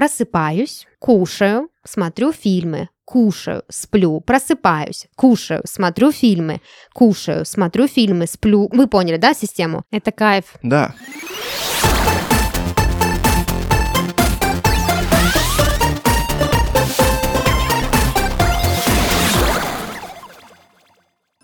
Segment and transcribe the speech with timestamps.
[0.00, 6.62] просыпаюсь, кушаю, смотрю фильмы, кушаю, сплю, просыпаюсь, кушаю, смотрю фильмы,
[6.94, 8.70] кушаю, смотрю фильмы, сплю.
[8.72, 9.82] Вы поняли, да, систему?
[9.90, 10.54] Это кайф.
[10.62, 10.94] Да.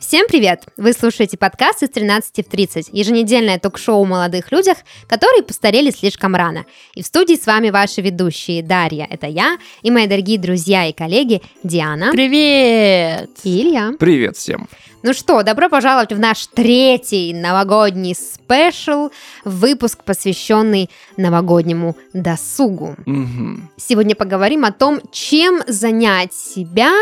[0.06, 0.62] Всем привет!
[0.76, 4.78] Вы слушаете подкаст из 13 в 30, еженедельное ток-шоу о молодых людях,
[5.08, 6.64] которые постарели слишком рано.
[6.94, 10.92] И в студии с вами ваши ведущие Дарья, это я, и мои дорогие друзья и
[10.92, 12.12] коллеги Диана.
[12.12, 13.30] Привет!
[13.42, 13.94] И Илья.
[13.98, 14.68] Привет всем.
[15.02, 19.10] Ну что, добро пожаловать в наш третий новогодний спешл,
[19.44, 22.96] выпуск, посвященный новогоднему досугу.
[23.06, 23.60] Угу.
[23.76, 26.92] Сегодня поговорим о том, чем занять себя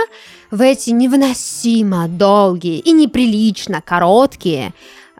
[0.50, 4.72] в эти невыносимо долгие и неприлично короткие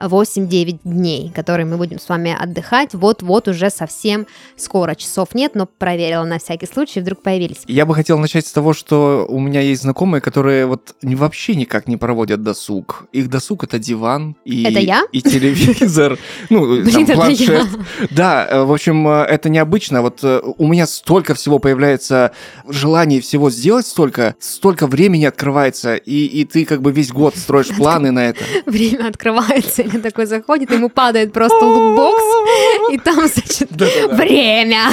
[0.06, 2.94] 8-9 дней, которые мы будем с вами отдыхать.
[2.94, 4.94] Вот-вот уже совсем скоро.
[4.94, 7.62] Часов нет, но проверила на всякий случай, вдруг появились.
[7.66, 11.88] Я бы хотел начать с того, что у меня есть знакомые, которые вот вообще никак
[11.88, 13.06] не проводят досуг.
[13.12, 15.04] Их досуг— это диван и, Это я?
[15.12, 16.18] и телевизор,
[16.50, 17.66] ну, там, планшет.
[18.10, 20.02] Да, э, в общем, э, это необычно.
[20.02, 22.32] Вот э, у меня столько всего появляется
[22.68, 27.68] желаний всего сделать столько, столько времени открывается, и, и ты как бы весь год строишь
[27.68, 28.44] планы на это.
[28.66, 32.22] Время открывается, или такой заходит, ему падает просто лутбокс,
[32.92, 34.90] и там, значит, время.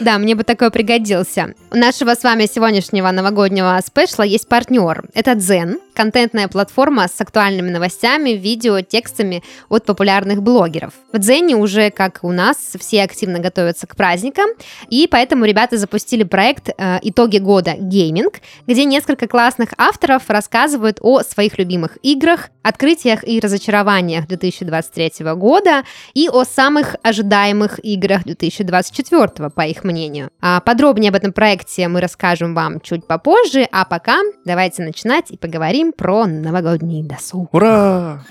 [0.00, 1.54] Да, мне бы такое пригодился.
[1.70, 5.04] У нашего с вами сегодняшнего новогоднего спешла есть партнер.
[5.14, 10.92] Это Дзен, контентная платформа с актуальными новостями, видео, текстами от популярных блогеров.
[11.12, 14.48] В Дзене уже, как у нас, все активно готовятся к праздникам,
[14.88, 21.22] и поэтому ребята запустили проект э, «Итоги года гейминг», где несколько классных авторов рассказывают о
[21.22, 25.84] своих любимых играх, открытиях и разочарованиях 2023 года
[26.14, 30.30] и о самых ожидаемых играх 2024, по их мнению.
[30.40, 35.36] А подробнее об этом проекте мы расскажем вам чуть попозже, а пока давайте начинать и
[35.36, 37.52] поговорим про новогодний досуг.
[37.54, 38.24] Ура!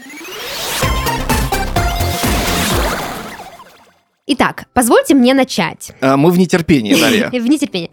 [4.26, 5.92] Итак, позвольте мне начать.
[6.00, 7.30] А, Мы в нетерпении, Дарья.
[7.32, 7.92] В нетерпении.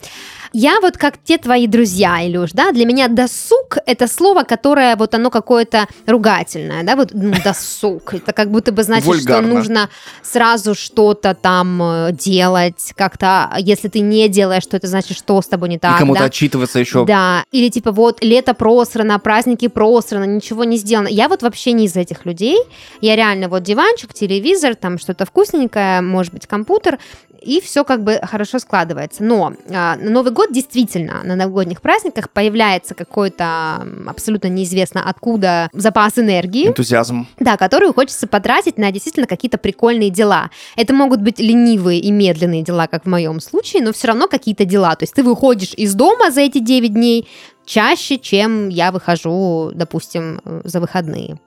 [0.53, 5.15] Я вот как те твои друзья, Илюш, да, для меня досуг— это слово, которое вот
[5.15, 8.15] оно какое-то ругательное, да, вот ну, досуг.
[8.15, 9.47] Это как будто бы значит, Вульгарно.
[9.47, 9.91] что нужно
[10.23, 13.49] сразу что-то там э, делать как-то.
[13.51, 16.21] а Если ты не делаешь, то это значит, что с тобой не И так, кому-то
[16.21, 16.27] да?
[16.27, 17.05] отчитываться еще.
[17.05, 21.09] Да, или типа вот лето просрано, праздники просрано, ничего не сделано.
[21.09, 22.59] Я вот вообще не из этих людей.
[23.01, 26.99] Я реально вот диванчик, телевизор, там что-то вкусненькое, может быть, компьютер,
[27.41, 29.23] и все как бы хорошо складывается.
[29.23, 36.19] Но а, на Новый год действительно на новогодних праздниках появляется какой-то абсолютно неизвестно откуда запас
[36.19, 36.69] энергии.
[36.69, 37.27] Энтузиазм.
[37.39, 40.51] Да, которую хочется потратить на действительно какие-то прикольные дела.
[40.77, 44.65] Это могут быть ленивые и медленные дела, как в моем случае, но все равно какие-то
[44.65, 44.95] дела.
[44.97, 47.29] То есть ты выходишь из дома за эти 9 дней
[47.65, 51.39] чаще, чем я выхожу, допустим, за выходные.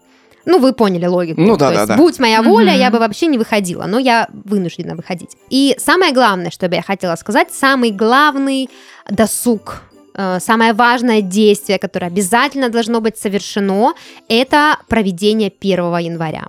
[0.46, 1.40] Ну, вы поняли логику.
[1.42, 1.98] Ну да, То да, есть, да.
[1.98, 2.80] Будь моя воля, Мгм.
[2.80, 5.38] я бы вообще не выходила, но я вынуждена выходить.
[5.50, 8.70] И самое главное, что бы я хотела сказать, самый главный
[9.10, 9.82] досуг,
[10.16, 13.94] э, самое важное действие, которое обязательно должно быть совершено,
[14.28, 16.48] это проведение 1 января.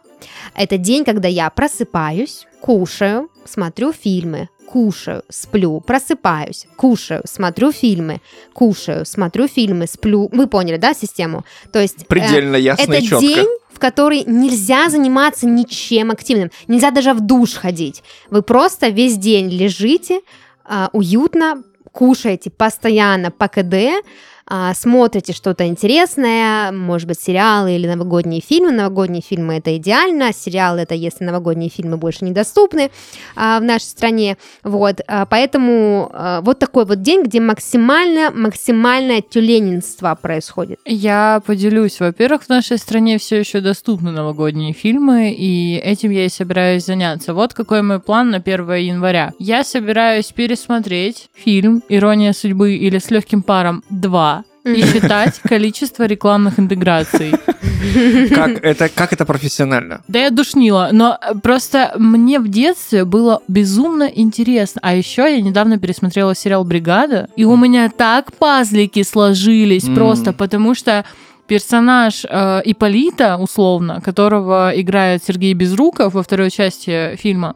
[0.56, 8.21] Это день, когда я просыпаюсь, кушаю, смотрю фильмы, кушаю, сплю, просыпаюсь, кушаю, смотрю фильмы,
[8.54, 10.28] кушаю, смотрю фильмы, сплю.
[10.33, 11.44] Вы поняли, да, систему?
[11.72, 13.21] То есть э, Предельно ясно это и четко.
[13.21, 18.03] день, в который нельзя заниматься ничем активным, нельзя даже в душ ходить.
[18.31, 20.21] Вы просто весь день лежите,
[20.65, 21.62] а, уютно
[21.93, 24.05] кушаете постоянно по КД,
[24.75, 28.72] смотрите что-то интересное, может быть, сериалы или новогодние фильмы.
[28.72, 32.91] Новогодние фильмы это идеально, сериалы это если новогодние фильмы больше недоступны
[33.37, 34.37] а, в нашей стране.
[34.62, 40.78] Вот, а, поэтому а, вот такой вот день, где максимально, максимальное тюленинство происходит.
[40.84, 42.00] Я поделюсь.
[42.00, 47.34] Во-первых, в нашей стране все еще доступны новогодние фильмы, и этим я и собираюсь заняться.
[47.34, 49.33] Вот какой мой план на 1 января.
[49.38, 54.34] Я собираюсь пересмотреть фильм «Ирония судьбы» или «С легким паром 2»
[54.65, 57.33] и считать количество рекламных интеграций.
[58.34, 60.03] Как это, как это профессионально?
[60.09, 64.81] Да я душнила, но э, просто мне в детстве было безумно интересно.
[64.83, 69.95] А еще я недавно пересмотрела сериал «Бригада», и у меня так пазлики сложились М.
[69.95, 71.05] просто, потому что
[71.47, 77.55] персонаж э, Иполита, условно, которого играет Сергей Безруков во второй части фильма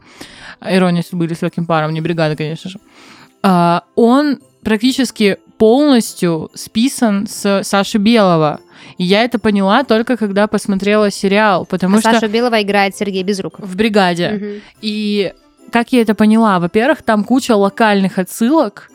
[0.61, 2.79] «Ирония судьбы» или «С легким паром», не «Бригада», конечно же,
[3.43, 8.61] а, он практически полностью списан с Саши Белого.
[8.97, 13.23] И я это поняла только когда посмотрела сериал, потому А что Саша Белова играет Сергей
[13.23, 13.65] Безруков.
[13.67, 14.31] в бригаде.
[14.31, 14.49] Мгм.
[14.81, 15.33] И
[15.71, 16.59] как я это поняла?
[16.61, 18.91] Во-первых, там куча локальных отсылок,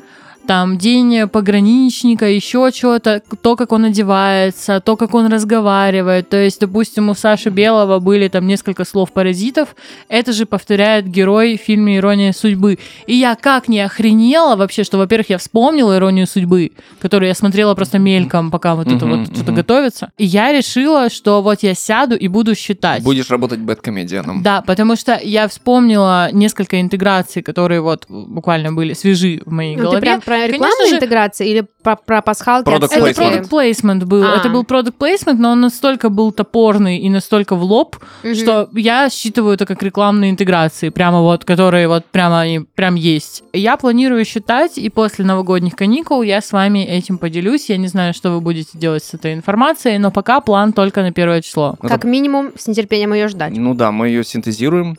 [0.46, 6.30] там день пограничника, еще что-то, то, как он одевается, то, как он разговаривает.
[6.30, 9.76] То есть, допустим, у Саши Белого были там несколько слов паразитов.
[10.10, 12.80] Это же повторяет герой в фильме «Ирония судьбы».
[13.08, 17.74] И я как не охренела вообще, что, во-первых, я вспомнила «Иронию судьбы», которую я смотрела
[17.76, 20.12] просто мельком, пока вот это вот что-то готовится.
[20.18, 23.04] И я решила, что вот я сяду и буду считать.
[23.04, 24.44] Будешь работать бэткомедианом.
[24.44, 29.84] Да, потому что я вспомнила несколько интеграций, которые вот буквально были свежи в моей Ну,
[29.84, 30.00] голове.
[30.00, 34.24] ты прям про рекламную же- интеграцию или про, про пасхалки Product Это product placement был.
[34.24, 34.38] А.
[34.38, 38.36] Это был product placement, но он настолько был топорный и настолько в лоб, Мгм.
[38.36, 43.44] что я считываю это как рекламные интеграции, прямо вот, которые вот прямо они прям есть.
[43.54, 47.70] Я планирую считать, и после новогодних каникул я с вами этим поделюсь.
[47.70, 51.12] Я не знаю, что вы будете делать с этой информацией, но пока план только на
[51.12, 51.76] первое число.
[51.80, 53.54] Это- Как минимум, с нетерпением ее ждать.
[53.56, 54.96] Ну да, мы ее синтезируем,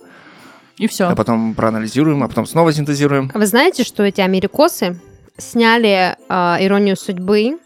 [0.77, 1.05] И все.
[1.09, 3.31] а потом проанализируем, а потом снова синтезируем.
[3.33, 5.01] Вы знаете, что эти америкосы
[5.37, 7.59] сняли э, «Иронию судьбы»,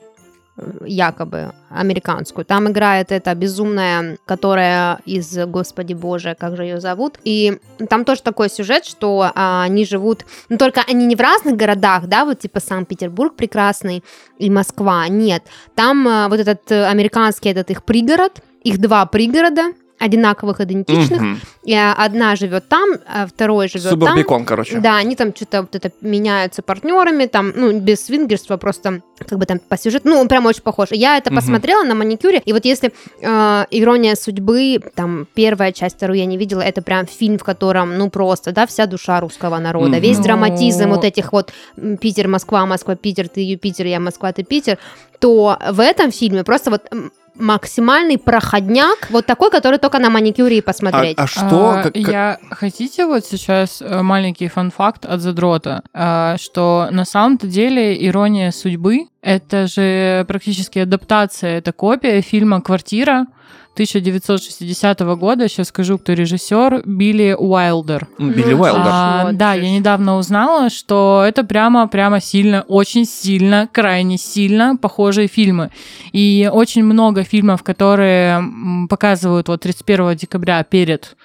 [0.85, 2.44] якобы американскую.
[2.44, 7.19] Там играет эта безумная, которая из, господи боже, как же ее зовут.
[7.25, 11.56] И там тоже такой сюжет, что а, они живут, ну только они не в разных
[11.56, 14.03] городах, да, вот типа Санкт-Петербург прекрасный
[14.38, 15.44] и Москва, нет.
[15.75, 21.23] Там а, вот этот э, американский, этот их пригород, их два пригорода, одинаковых, идентичных.
[21.71, 23.93] А, одна живет там, а второй живет там.
[23.93, 24.79] Субарбикон, короче.
[24.79, 29.47] Да, они там что-то вот это меняются партнерами, там, ну, без свингерства, просто как бы
[29.47, 30.89] там по сюжету, ну, он прям очень похож.
[30.93, 31.41] Я это Мгм.
[31.41, 36.37] посмотрела на маникюре, и вот если э, «Ирония судьбы», там, первая часть, вторую я не
[36.37, 40.01] видела, это прям фильм, в котором, ну, просто, да, вся душа русского народа, Мгм.
[40.01, 40.25] весь Ну.
[40.25, 41.53] драматизм вот этих вот
[42.01, 44.79] Питер, Москва, Москва, Питер, ты Юпитер, я Москва, ты Питер,
[45.19, 46.83] то в этом фильме просто вот
[47.38, 51.17] максимальный проходняк, вот такой, который только на маникюре и А, посмотреть.
[51.19, 51.70] а что?
[51.70, 57.05] А, как- как- Я хотите вот сейчас э, маленький фан-факт от задрота, а, что на
[57.05, 63.26] самом-то деле ирония судьбы это же практически адаптация, это копия фильма Квартира
[63.79, 65.49] 1960 года.
[65.49, 66.83] Сейчас скажу, кто режиссер.
[66.85, 68.09] Билли Уайлдер.
[68.19, 68.83] Билли Ну, Уайлдер.
[68.85, 75.29] А, да, я недавно узнала, что это прямо, прямо сильно, очень сильно, крайне сильно похожие
[75.29, 75.71] фильмы.
[76.13, 78.43] И очень много фильмов, которые
[78.91, 81.17] показывают вот 31 декабря перед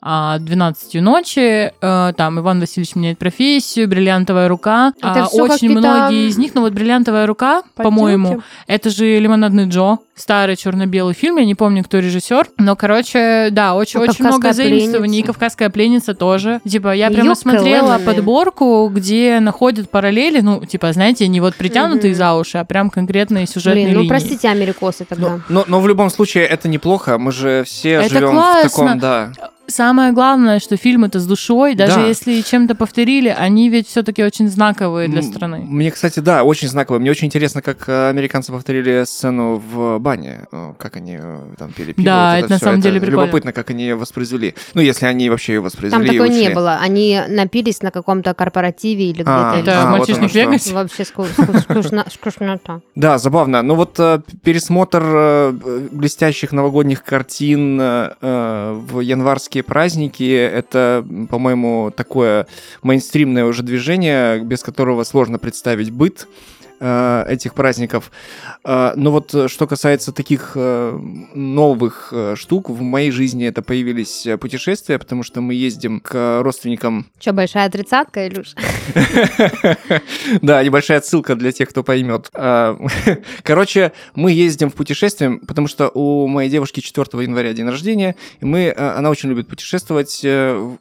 [0.00, 4.92] а, 12 ночи, э, там Иван Васильевич меняет профессию, бриллиантовая рука.
[4.98, 9.98] Это А, очень многие из них, ну вот бриллиантовая рука, по-моему, это же Лимонадный Джо,
[10.18, 12.48] старый черно-белый фильм, я не помню, кто режиссер.
[12.58, 15.18] Но, короче, да, очень, А очень много «Кавказская заимствований.
[15.18, 15.26] И пленница»?
[15.32, 16.60] Кавказская пленница тоже.
[16.68, 22.14] Типа, я прямо Юбка смотрела подборку, где находят параллели, ну, типа, знаете, не вот притянутые
[22.14, 24.08] за уши, а прям конкретные сюжетные Блин, ну линии.
[24.08, 25.28] простите, америкосы тогда.
[25.28, 27.18] Но, но, но в любом случае это неплохо.
[27.18, 29.32] Мы же все Это живем в таком, да.
[29.70, 32.06] Самое главное, что фильмы-то с душой, даже Да.
[32.06, 35.58] если чем-то повторили, они ведь все-таки очень знаковые для страны.
[35.58, 36.98] Мне, кстати, да, очень знаково.
[36.98, 41.72] Мне очень интересно, как э, американцы повторили сцену в бане, э, как они э, там
[41.72, 42.04] пили пиво.
[42.06, 42.64] Да, вот это на всё.
[42.64, 43.20] самом деле прикольно.
[43.22, 44.54] Любопытно, как они воспроизвели.
[44.74, 46.06] Ну, если они вообще ее воспроизвели.
[46.06, 46.78] Там и такой не было.
[46.80, 49.70] Они напились на каком-то корпоративе или А, где-то.
[49.70, 50.38] Это а, вот «Мальчишник оно в что.
[50.40, 50.72] Вегасе»?
[50.74, 52.80] Вообще ску- ску- скучно- скучнота.
[52.94, 53.62] Да, забавно.
[53.62, 55.52] Ну вот э, пересмотр
[55.92, 62.46] блестящих новогодних картин в январские праздники— это, по-моему, такое
[62.82, 66.26] мейнстримное уже движение, без которого сложно представить быт
[66.80, 68.10] э, этих праздников.
[68.64, 70.98] Э, Но вот э, что касается таких э,
[71.34, 77.06] новых э, штук, в моей жизни это появились путешествия, потому что мы ездим к родственникам
[77.18, 78.54] Че, большая тридцатка, Илюш?
[80.42, 82.30] Да, небольшая отсылка для тех, кто поймет.
[83.42, 88.44] Короче, мы ездим в путешествие, потому что у моей девушки 4 января день рождения, и
[88.44, 90.24] мы, она очень любит путешествовать,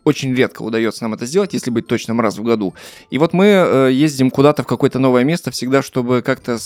[0.03, 2.73] очень редко удается нам это сделать, если быть точным, раз в году.
[3.09, 3.45] И вот мы
[3.91, 6.57] ездим куда-то в какое-то новое место всегда, чтобы как-то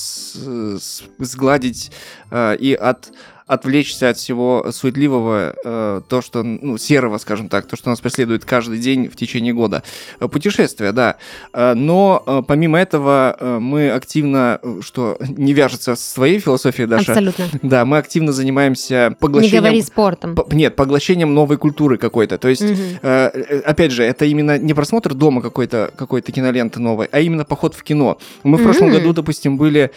[1.19, 1.91] сгладить
[2.31, 3.11] э, и от
[3.51, 8.45] отвлечься от всего суетливого, э, то, что, ну, серого, скажем так, то, что нас преследует
[8.45, 9.83] каждый день в течение года.
[10.21, 11.17] Э, Путешествия, да.
[11.53, 16.87] Э, Но э, помимо этого э, мы активно, э, что не вяжется с своей философией,
[16.87, 17.45] Даша, Абсолютно.
[17.61, 19.63] да, мы активно занимаемся Не поглощением...
[19.63, 20.35] говори спортом.
[20.35, 22.37] По- Нет, поглощением новой культуры какой-то.
[22.37, 22.77] То есть, Мгм.
[23.01, 27.75] э, опять же, это именно не просмотр дома какой-то какой киноленты новой, а именно поход
[27.75, 28.17] в кино.
[28.43, 29.91] Мы в прошлом году, допустим, были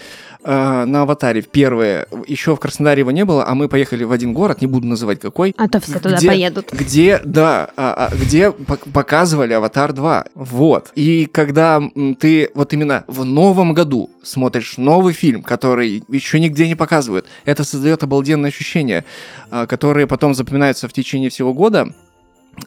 [0.44, 2.06] э, на «Аватаре» впервые.
[2.26, 5.18] Еще в Краснодаре его не было, а мы поехали в один город, не буду называть
[5.20, 6.72] какой, А то все туда где- поедут.
[6.72, 10.26] где, да, а, а, где пок- показывали «Аватар 2».
[10.34, 10.92] Вот.
[10.94, 11.82] И когда
[12.20, 17.64] ты вот именно в новом году смотришь новый фильм, который еще нигде не показывают, это
[17.64, 19.04] создает обалденное ощущение,
[19.50, 21.88] а, которые потом запоминаются в течение всего года.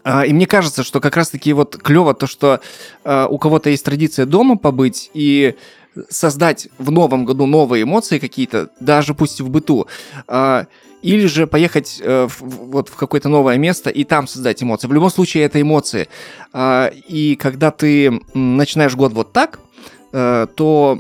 [0.04, 2.60] А, И мне кажется, что как раз-таки вот клево то, что
[3.06, 5.56] а, у кого-то есть традиция дома побыть и
[6.10, 9.88] создать в новом году новые эмоции какие-то, даже пусть в быту.
[10.28, 10.66] А,
[11.04, 14.88] Или же поехать э, в- вот в какое-то новое место и там создать эмоции.
[14.88, 16.08] В любом случае, это эмоции.
[16.54, 19.60] А, И когда ты начинаешь год вот так,
[20.14, 21.00] э, то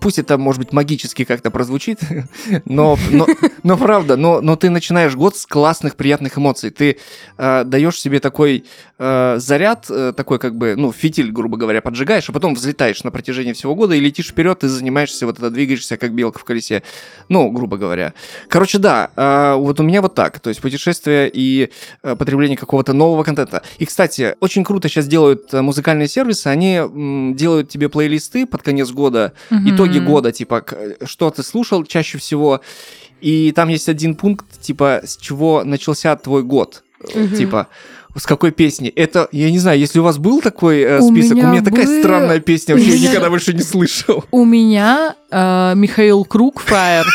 [0.00, 2.00] пусть это, может быть, магически как-то прозвучит,
[2.66, 3.26] но, но,
[3.62, 6.70] но правда, но, но ты начинаешь год с классных, приятных эмоций.
[6.70, 6.98] Ты
[7.38, 8.64] э, даешь себе такой
[8.98, 13.10] э, заряд, э, такой как бы, ну, фитиль, грубо говоря, поджигаешь, а потом взлетаешь на
[13.10, 16.82] протяжении всего года и летишь вперед, и занимаешься, вот это двигаешься, как белка в колесе.
[17.28, 18.12] Ну, грубо говоря.
[18.48, 20.38] Короче, да, э, вот у меня вот так.
[20.40, 21.70] То есть путешествие и
[22.02, 23.62] э, потребление какого-то нового контента.
[23.78, 26.48] И, кстати, очень круто сейчас делают э, музыкальные сервисы.
[26.48, 30.06] Они м, делают тебе плейлисты под конец года, итоги Мгм.
[30.06, 30.64] года, типа,
[31.04, 32.60] что ты слушал чаще всего.
[33.20, 36.82] И там есть один пункт, типа, с чего начался твой год.
[37.14, 37.34] Мгм.
[37.36, 37.66] Типа,
[38.16, 38.88] с какой песни?
[38.88, 41.62] Это, я не знаю, если у вас был такой э, У список, у меня меня
[41.62, 44.24] такая был- странная песня, у вообще я никогда больше не слышал.
[44.30, 47.06] У меня э, Михаил Круг Фраер.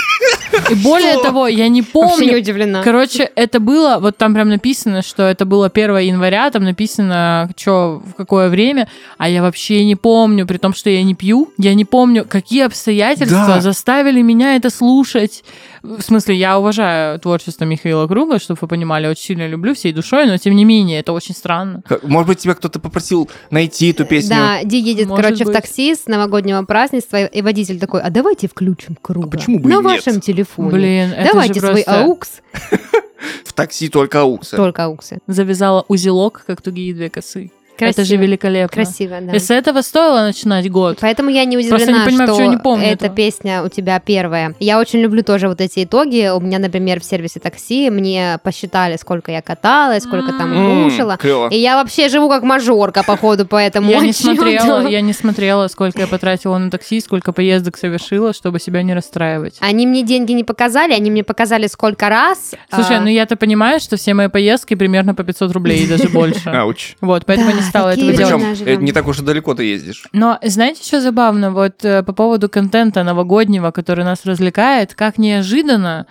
[0.69, 1.23] И более Что?
[1.23, 2.37] того, я не Вообще не помню.
[2.37, 2.83] удивлена.
[2.83, 8.01] Короче, это было, вот там прям написано, что это было 1 января, там написано, что,
[8.05, 11.73] в какое время, а я вообще не помню, при том, что я не пью, я
[11.73, 13.61] не помню, какие обстоятельства Да.
[13.61, 15.43] заставили меня это слушать.
[15.83, 20.27] В смысле, я уважаю творчество Михаила Круга, чтобы вы понимали, очень сильно люблю всей душой,
[20.27, 21.81] но тем не менее, это очень странно.
[22.03, 24.35] Может быть, тебя кто-то попросил найти эту песню?
[24.35, 25.55] Да, Ди едет, Может короче, в быть.
[25.55, 29.27] такси с новогоднего празднества, и водитель такой, а давайте включим круга.
[29.27, 29.83] А почему бы и На нет?
[30.05, 30.69] вашем телефоне.
[30.71, 32.41] Блин, это Давайте же свой просто аукс,
[33.45, 34.55] В такси только ауксы.
[34.55, 35.19] только ауксы.
[35.27, 37.51] завязала узелок, как тугие две косы.
[37.77, 38.21] Это же Красиво.
[38.21, 38.83] великолепно.
[38.83, 39.33] Красиво, да.
[39.33, 40.97] И с этого стоило начинать год.
[41.01, 43.15] Поэтому я не Просто удивлена, не понимаю, что не помню эта этого.
[43.15, 44.53] песня у тебя первая.
[44.59, 46.29] Я очень люблю тоже вот эти итоги.
[46.29, 51.17] У меня, например, в сервисе такси мне посчитали, сколько я каталась, сколько там кушала.
[51.17, 51.47] клево.
[51.49, 56.01] И я вообще живу как мажорка, походу, поэтому Я не смотрела, я не смотрела, сколько
[56.01, 59.55] я потратила на такси, сколько поездок совершила, чтобы себя не расстраивать.
[59.59, 62.51] Они мне деньги не показали, они мне показали сколько раз.
[62.73, 66.09] Слушай, А, ну я-то понимаю, что все мои поездки примерно по 500 рублей и даже
[66.09, 66.49] больше.
[66.49, 66.95] Ауч.
[67.01, 68.43] Вот, поэтому Да, не стала такие этого делать.
[68.43, 68.85] Причем живем.
[68.85, 70.03] не так уж и далеко ты ездишь.
[70.13, 71.51] Но знаете, что забавно?
[71.51, 76.07] Вот э, по поводу контента новогоднего, который нас развлекает, как неожиданно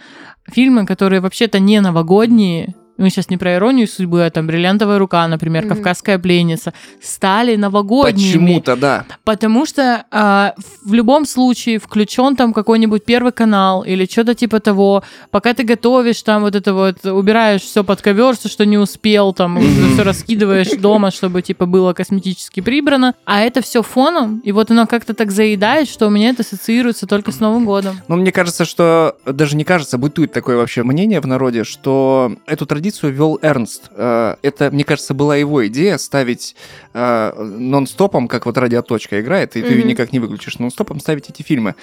[0.51, 5.27] фильмы, которые вообще-то не новогодние, мы сейчас не про иронию судьбы, а там «Бриллиантовая рука»,
[5.27, 5.75] например, Мгм.
[5.75, 8.27] «Кавказская пленница», стали новогодними.
[8.29, 9.05] Почему-то, да.
[9.25, 10.55] Потому что а,
[10.85, 15.03] в любом случае включен там какой-нибудь первый канал или что-то типа того.
[15.31, 19.33] Пока ты готовишь, там вот это вот убираешь все под ковер, всё, что не успел,
[19.33, 19.95] там Мгм.
[19.95, 23.15] все раскидываешь дома, чтобы типа было косметически прибрано.
[23.25, 27.07] А это все фоном, и вот оно как-то так заедает, что у меня это ассоциируется
[27.07, 27.99] только с Новым годом.
[28.09, 32.67] Но мне кажется, что даже не кажется, бытует такое вообще мнение в народе, что эту
[32.67, 33.91] традицию вел Эрнст.
[33.91, 36.57] Э, Это, мне кажется, была его идея ставить
[36.93, 41.43] э, нон-стопом, как вот радиоточка играет, и ты ее никак не выключишь, нон-стопом ставить эти
[41.43, 41.75] фильмы.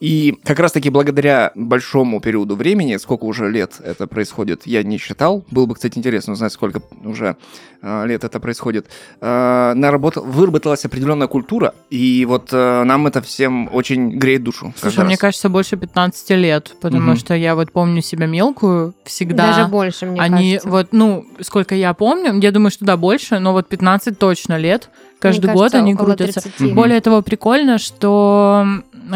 [0.00, 5.44] И как раз-таки благодаря большому периоду времени, сколько уже лет это происходит, я не считал.
[5.50, 7.36] Было бы, кстати, интересно узнать, сколько уже
[7.82, 8.86] э, лет это происходит.
[9.20, 14.72] Э, наработал, выработалась определенная культура, и вот э, нам это всем очень греет душу.
[14.78, 15.20] Слушай, мне раз.
[15.20, 17.16] кажется, больше 15 лет, потому Мгм.
[17.16, 19.48] что я вот помню себя мелкую всегда.
[19.48, 20.68] Даже больше, мне Они кажется.
[20.70, 24.90] вот, ну, сколько я помню, я думаю, что да, больше, но вот 15 точно лет.
[25.18, 26.40] Каждый Мне год кажется, они крутятся.
[26.40, 26.60] 30.
[26.60, 26.74] Мгм.
[26.74, 28.66] Более того, прикольно, что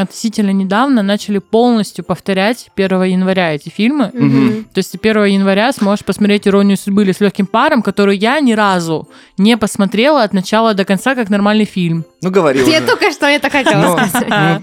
[0.02, 4.10] относительно недавно начали полностью повторять 1 января эти фильмы.
[4.12, 4.64] Мгм.
[4.72, 8.40] То есть ты 1 января сможешь посмотреть «Иронию судьбы» или «С легким паром», которую я
[8.40, 9.08] ни разу
[9.38, 12.04] не посмотрела от начала до конца как нормальный фильм.
[12.22, 12.86] Ну, говори Я уже.
[12.86, 14.28] только что это хотела Ну, сказать.
[14.28, 14.62] ну, Да,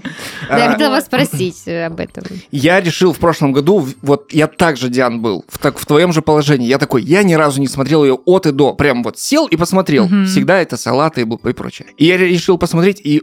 [0.58, 2.24] я а, хотела вас спросить об этом.
[2.50, 6.22] Я решил в прошлом году, вот я также, Диан, был в, так, в твоем же
[6.22, 6.66] положении.
[6.66, 8.74] Я такой, я ни разу не смотрел ее от и до.
[8.74, 10.08] Прям вот сел и посмотрел.
[10.26, 11.88] Всегда это салаты и, прочее.
[11.96, 13.22] И я решил посмотреть, и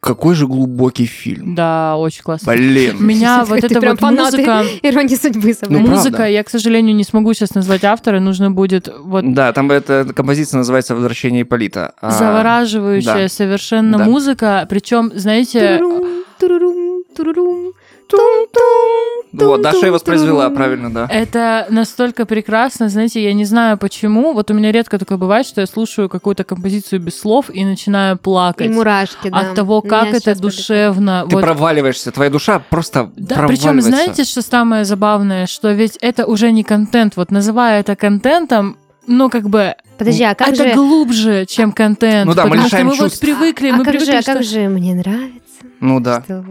[0.00, 1.47] какой же глубокий фильм.
[1.54, 2.52] Да, очень классно.
[2.52, 2.96] Блин.
[3.00, 4.64] Меня вот эта вот музыка...
[4.82, 5.80] Иронии судьбы со мной.
[5.80, 9.70] Ну, музыка, я, к сожалению, не смогу сейчас назвать автора, нужно будет вот Да, там
[9.70, 11.94] эта композиция называется «Возвращение Ипполита».
[12.00, 17.67] А, завораживающая совершенно музыка, причем, знаете, Турурум, турурум, турурум.
[19.32, 20.56] Вот, Даша ее воспроизвела, Тум-тум-тум.
[20.56, 21.06] правильно, да.
[21.10, 25.60] это настолько прекрасно, знаете, я не знаю почему, вот у меня редко такое бывает, что
[25.60, 29.38] я слушаю какую-то композицию без слов и начинаю И плакать мурашки, да.
[29.40, 31.26] от того, как это душевно.
[31.28, 33.68] Ты Вот проваливаешься, твоя душа просто Да, проваливается.
[33.70, 37.16] причем знаете, что самое забавное, что ведь это уже не контент.
[37.16, 40.74] Вот называя это контентом, ну как бы Подожди, а как это же...
[40.74, 42.26] глубже, чем контент.
[42.26, 43.22] Ну да, мы потому лишаем что мы чувств.
[43.22, 44.32] вот привыкли, А мы как привыкли, же, а что...
[44.34, 45.40] как же мне нравится?
[45.80, 46.22] Ну да.
[46.22, 46.44] Что-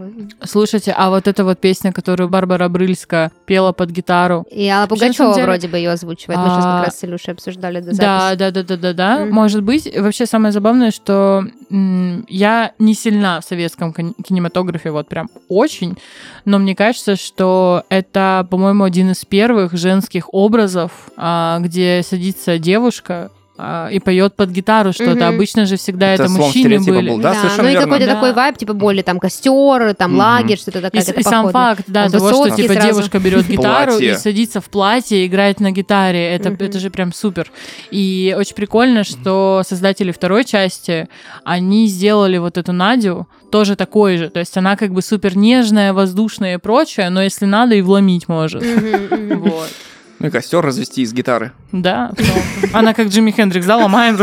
[0.44, 4.46] Слушайте, а вот эта вот песня, которую Барбара Брыльска пела под гитару.
[4.50, 6.38] И Алла Пугачева деле- вроде бы ее озвучивает.
[6.40, 8.38] Мы сейчас А, как раз с Илюшей обсуждали до Да, записи.
[8.38, 9.18] да, да, да, да, да.
[9.24, 9.34] Мгм.
[9.34, 9.88] Может быть.
[9.98, 15.96] Вообще самое забавное, что м, я не сильна в советском кин- кинематографе, вот прям очень,
[16.46, 23.30] но мне кажется, что это, по-моему, один из первых женских образов, а, где садится девушка
[23.30, 23.37] а,
[23.92, 25.16] и поет под гитару что-то.
[25.16, 25.34] Мгм.
[25.34, 27.10] Обычно же всегда это, Это мужчины были.
[27.10, 27.86] был, Да, совершенно ну и верно.
[27.86, 28.14] какой-то Да.
[28.14, 30.20] такой вайб, типа более там костер, там Мгм.
[30.20, 31.00] лагерь, что-то И, такое.
[31.02, 32.88] с- и сам факт, да, А того, что типа сразу.
[32.88, 36.58] девушка берет гитару и садится в платье, играет на гитаре, это, Мгм.
[36.60, 37.50] это же прям супер.
[37.90, 41.08] И очень прикольно, что создатели второй части,
[41.44, 44.28] они сделали вот эту Надю тоже такой же.
[44.28, 48.28] То есть она как бы супер нежная, воздушная и прочее, но если надо, и вломить
[48.28, 48.62] может.
[48.62, 49.68] Вот.
[50.18, 51.52] Ну и костер развести из гитары.
[51.70, 52.12] Да,
[52.72, 54.16] она как Джимми Хендрикс, да, ломаем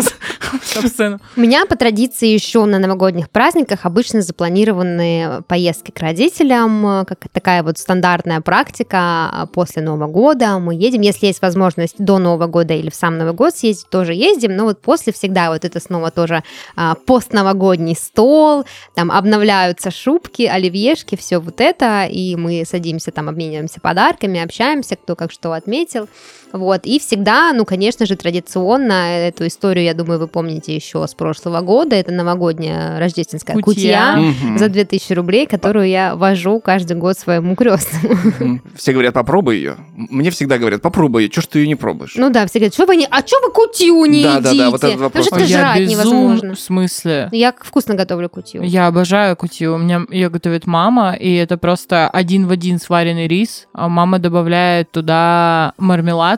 [0.81, 1.19] сцену.
[1.35, 7.27] У меня по традиции еще на новогодних праздниках обычно запланированы поездки к родителям, э, как
[7.31, 10.59] такая вот стандартная практика а, после Нового года.
[10.59, 14.13] Мы едем, если есть возможность до Нового года или в сам Новый год съездить, тоже
[14.13, 16.43] ездим, но вот после всегда вот это снова тоже
[16.75, 23.79] а, постновогодний стол, там обновляются шубки, оливьешки, все вот это, и мы садимся там, обмениваемся
[23.81, 26.07] подарками, общаемся, кто как что отметил.
[26.57, 28.93] Вот, и всегда, ну, конечно же, традиционно
[29.27, 34.15] эту историю, я думаю, вы помните еще с прошлого года, это новогодняя рождественская Кутья.
[34.15, 34.57] кутья, Мгм.
[34.57, 38.61] за 2000 рублей, которую я вожу каждый год своему крестному.
[38.75, 39.75] Все говорят, попробуй ее.
[39.95, 41.29] Мне всегда говорят, попробуй ее.
[41.29, 42.13] Че ж ты ее не пробуешь?
[42.15, 44.49] Ну да, все говорят, что вы не, а что вы кутью не Да, да, да,
[44.51, 44.69] едите?
[44.69, 45.25] вот этот вопрос.
[45.25, 46.55] Потому что это я жрать безум- невозможно.
[46.55, 47.29] В смысле?
[47.31, 48.61] Я вкусно готовлю кутью.
[48.63, 49.75] Я обожаю кутью.
[49.75, 53.67] У меня ее готовит мама, и это просто один в один сваренный рис.
[53.73, 55.73] А мама добавляет туда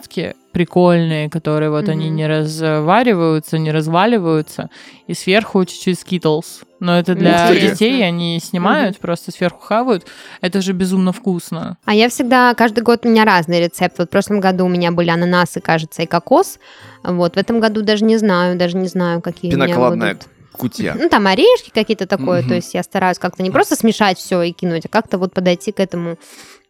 [0.07, 2.15] мармеладки прикольные, которые вот они Мгм.
[2.15, 4.69] не развариваются, не разваливаются,
[5.05, 6.61] и сверху чуть-чуть скитлс.
[6.79, 7.59] Но это для ты.
[7.59, 10.05] детей, они снимают, просто сверху хавают.
[10.41, 11.77] Это же безумно вкусно.
[11.85, 13.97] А я всегда, каждый год у меня разный рецепт.
[13.99, 16.59] Вот в прошлом году у меня были ананасы, кажется, и кокос.
[17.03, 20.27] Вот в этом году даже не знаю, даже не знаю, какие у меня будут.
[20.53, 20.95] Кутья.
[20.99, 22.49] Ну, там орешки какие-то такое, Мгм.
[22.49, 25.71] то есть я стараюсь как-то не просто смешать все и кинуть, а как-то вот подойти
[25.71, 26.17] к этому,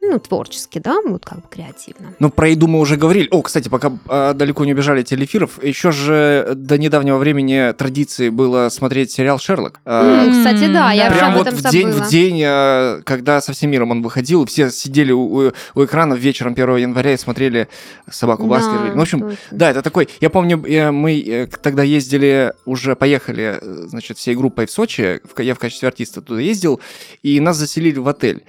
[0.02, 2.14] ну, творчески, да, вот как бы креативно.
[2.20, 3.28] Ну, про еду мы уже говорили.
[3.30, 8.30] О, кстати, пока а, далеко не убежали от телеэфиров, еще же до недавнего времени традицией
[8.30, 9.82] было смотреть сериал «Шерлок».
[9.84, 11.16] А, М, Кстати, да, я да.
[11.16, 12.06] Прям об вот этом в день, забыла.
[12.06, 16.14] в день, а, когда со всем миром он выходил, все сидели у, у- у экрана
[16.14, 17.68] вечером 1 января и смотрели
[18.10, 18.92] «Собаку Да, Баскервилей».
[18.92, 19.38] Ну, в общем, точно.
[19.52, 20.08] да, это такой...
[20.22, 25.20] Я помню, э, мы э, тогда ездили, уже поехали, э, значит, всей группой в Сочи,
[25.36, 26.80] в я в качестве артиста туда ездил,
[27.24, 28.44] и нас заселили в отель.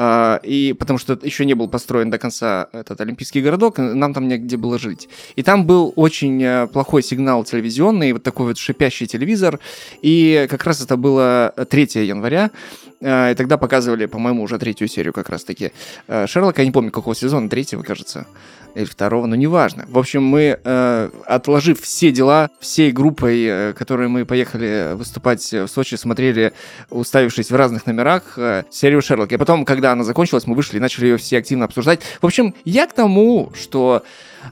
[0.00, 4.28] А, И потому что еще не был построен до конца этот олимпийский городок, нам там
[4.28, 5.08] негде было жить.
[5.34, 9.58] И там был очень э, плохой сигнал телевизионный, вот такой вот шипящий телевизор.
[10.00, 12.52] И как раз это было 3 января.
[13.00, 15.72] э, И тогда показывали, по-моему, уже третью серию как раз-таки
[16.06, 16.62] э, Шерлока.
[16.62, 18.24] Я не помню, какого сезона, третьего, кажется
[18.74, 19.84] или второго, но неважно.
[19.88, 25.68] В общем, мы, э, отложив все дела, всей группой, э, которые мы поехали выступать в
[25.68, 26.52] Сочи, смотрели,
[26.90, 29.32] уставившись в разных номерах, э, серию Шерлок.
[29.32, 32.00] И потом, когда она закончилась, мы вышли и начали ее все активно обсуждать.
[32.20, 34.02] В общем, я к тому, что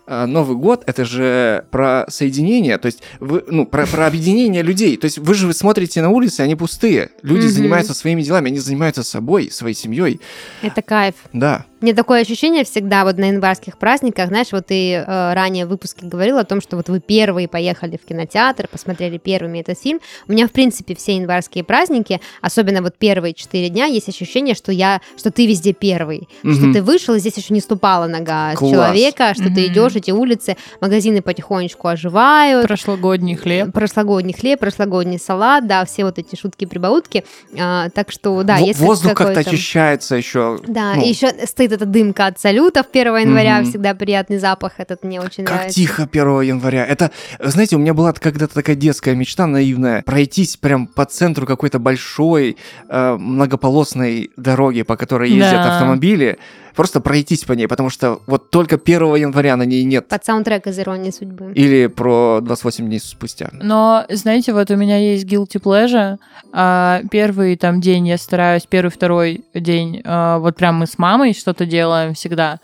[0.07, 4.97] Новый год это же про соединение, то есть вы, ну, про, про объединение людей.
[4.97, 7.11] То есть вы же смотрите на улице, они пустые.
[7.23, 7.51] Люди Мгм.
[7.51, 10.21] занимаются своими делами, они занимаются собой, своей семьей.
[10.63, 11.15] Это кайф.
[11.33, 11.65] Да.
[11.83, 15.05] Мне такое ощущение всегда вот на январских праздниках, знаешь, вот ты э,
[15.35, 19.59] ранее в выпуске говорил о том, что вот вы первые поехали в кинотеатр, посмотрели первыми
[19.59, 20.01] этот фильм.
[20.27, 24.73] У меня, в принципе, все январские праздники, особенно вот первые четыре дня, есть ощущение, что
[24.73, 26.73] я, что ты везде первый, что Мгм.
[26.73, 28.71] ты вышел, и здесь еще не ступала нога Класс.
[28.73, 29.73] человека, что ты Мгм.
[29.89, 32.67] Идешь, эти улицы, магазины потихонечку оживают.
[32.67, 33.73] Прошлогодний хлеб.
[33.73, 37.25] Прошлогодний хлеб, прошлогодний салат, да, все вот эти шутки-прибаутки.
[37.59, 40.59] А, так что, да, Во- если Воздух как-то очищается еще.
[40.67, 41.03] да, Ну.
[41.03, 43.71] и еще стоит эта дымка от салютов 1 января, Мгм.
[43.71, 45.77] всегда приятный запах, этот мне очень Как нравится.
[45.81, 46.85] тихо 1 января.
[46.87, 50.03] Это, знаете, у меня была когда-то такая детская мечта наивная.
[50.03, 52.57] Пройтись прям по центру какой-то большой
[52.89, 55.75] э, многополосной дороги, по которой ездят Да.
[55.75, 56.39] автомобили.
[56.77, 60.09] Просто пройтись по ней, потому что вот только 1 января на ней нет.
[60.09, 61.53] Под саундтрек из «Иронии судьбы».
[61.55, 63.49] Или про 28 дней спустя.
[63.53, 66.19] Но, знаете, вот у меня есть guilty pleasure.
[66.53, 71.65] А, Первый там день я стараюсь, первый-второй день, а, вот прям мы с мамой что-то
[71.65, 72.61] делаем всегда.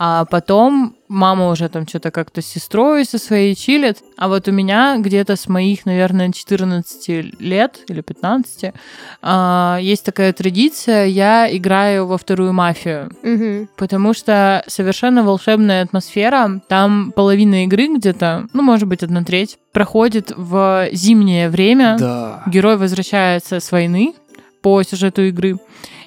[0.00, 3.98] А потом мама уже там что-то как-то с сестрой со своей чилит.
[4.16, 8.74] А вот у меня где-то с моих, наверное, 14 лет или 15
[9.22, 13.10] а, есть такая традиция, я играю во вторую мафию.
[13.24, 13.68] Мгм.
[13.76, 16.60] Потому что совершенно волшебная атмосфера.
[16.68, 21.96] Там половина игры где-то, ну, может быть, одна треть, проходит в зимнее время.
[21.98, 22.42] Да.
[22.46, 24.14] Герой возвращается с войны,
[24.60, 25.58] по сюжету игры.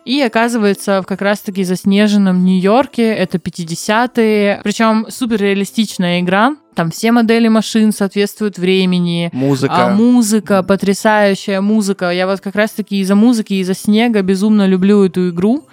[0.03, 7.47] И оказывается в как раз-таки заснеженном Нью-Йорке, это 50-е, причем суперреалистичная игра, там все модели
[7.49, 9.29] машин соответствуют времени.
[9.31, 9.85] Музыка.
[9.85, 12.09] А музыка, потрясающая музыка.
[12.09, 15.67] Я вот как раз-таки из-за музыки, из-за снега безумно люблю эту игру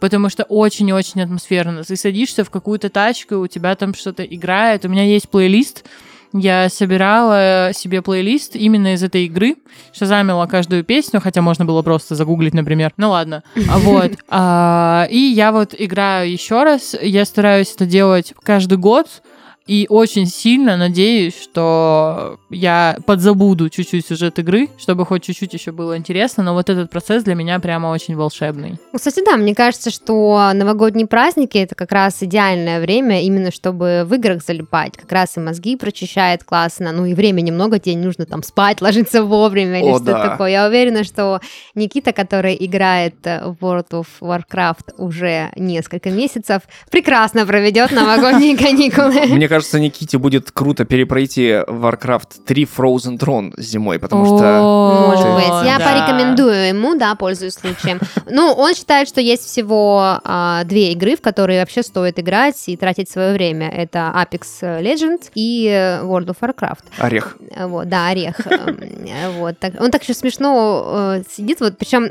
[0.00, 1.84] потому что очень-очень атмосферно.
[1.84, 4.86] Ты садишься в какую-то тачку, у тебя там что-то играет.
[4.86, 5.84] У меня есть плейлист,
[6.32, 9.56] я собирала себе плейлист именно из этой игры,
[9.92, 12.92] шазамила каждую песню, хотя можно было просто загуглить, например.
[12.96, 13.42] Ну ладно.
[13.68, 14.12] А Вот.
[14.28, 16.94] А, и я вот играю еще раз.
[17.00, 19.22] Я стараюсь это делать каждый год.
[19.70, 25.96] И очень сильно надеюсь, что я подзабуду чуть-чуть сюжет игры, чтобы хоть чуть-чуть еще было
[25.96, 28.80] интересно, но вот этот процесс для меня прямо очень волшебный.
[28.92, 34.02] Ну, кстати, да, мне кажется, что новогодние праздники это как раз идеальное время именно чтобы
[34.04, 34.96] в играх залипать.
[34.96, 38.80] Как раз и мозги прочищает классно, ну и времени много, тебе не нужно там спать,
[38.80, 40.28] ложиться вовремя или О, что-то да.
[40.30, 40.50] такое.
[40.50, 41.40] Я уверена, что
[41.76, 49.26] Никита, который играет в World of Warcraft уже несколько месяцев, прекрасно проведет новогодние каникулы.
[49.28, 55.06] Мне кажется, Никите будет круто перепройти Warcraft 3 Frozen Throne зимой, потому что...
[55.08, 55.66] Может быть.
[55.66, 58.00] Я порекомендую ему, да, пользуясь случаем.
[58.28, 62.76] Ну, он считает, что есть всего а, две игры, в которые вообще стоит играть и
[62.76, 63.68] тратить свое время.
[63.70, 66.84] Это Apex Legends и э, World of Warcraft.
[66.98, 67.36] Орех.
[67.50, 68.40] Э, Вот, да, орех.
[68.46, 72.10] Эм, э, Вот, он так еще смешно э, сидит, вот, причем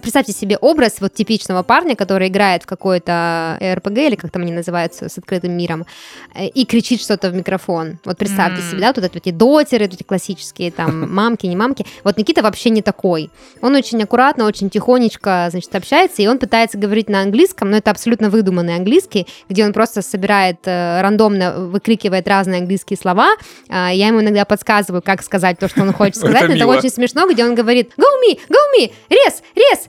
[0.00, 4.52] представьте себе образ вот типичного парня, который играет в какой-то RPG, или как там они
[4.52, 5.86] называются, с открытым миром,
[6.34, 7.98] э, и кричит что-то в микрофон.
[8.04, 8.70] Вот представьте М.
[8.70, 11.84] себе, да, вот это вот эти дотеры, вот эти классические, там, мамки, не мамки.
[12.04, 13.30] Вот Никита вообще не такой.
[13.62, 17.90] Он очень аккуратно, очень тихонечко, значит, общается, и он пытается говорить на английском, но это
[17.90, 23.30] абсолютно выдуманный английский, где он просто собирает э, рандомно, выкрикивает разные английские слова.
[23.68, 26.48] А, я ему иногда подсказываю, как сказать то, что он хочет сказать.
[26.48, 28.38] Но это очень смешно, где он говорит «Go me!
[28.48, 28.92] Go me!
[29.08, 29.42] Рез!
[29.54, 29.88] Рез!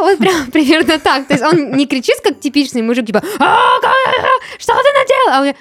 [0.00, 1.26] А-а-а!» Вот прям примерно так.
[1.26, 3.88] То есть он не кричит, как типичный мужик, типа «А, ка-
[4.58, 5.28] что ты наделал?
[5.28, 5.54] А он!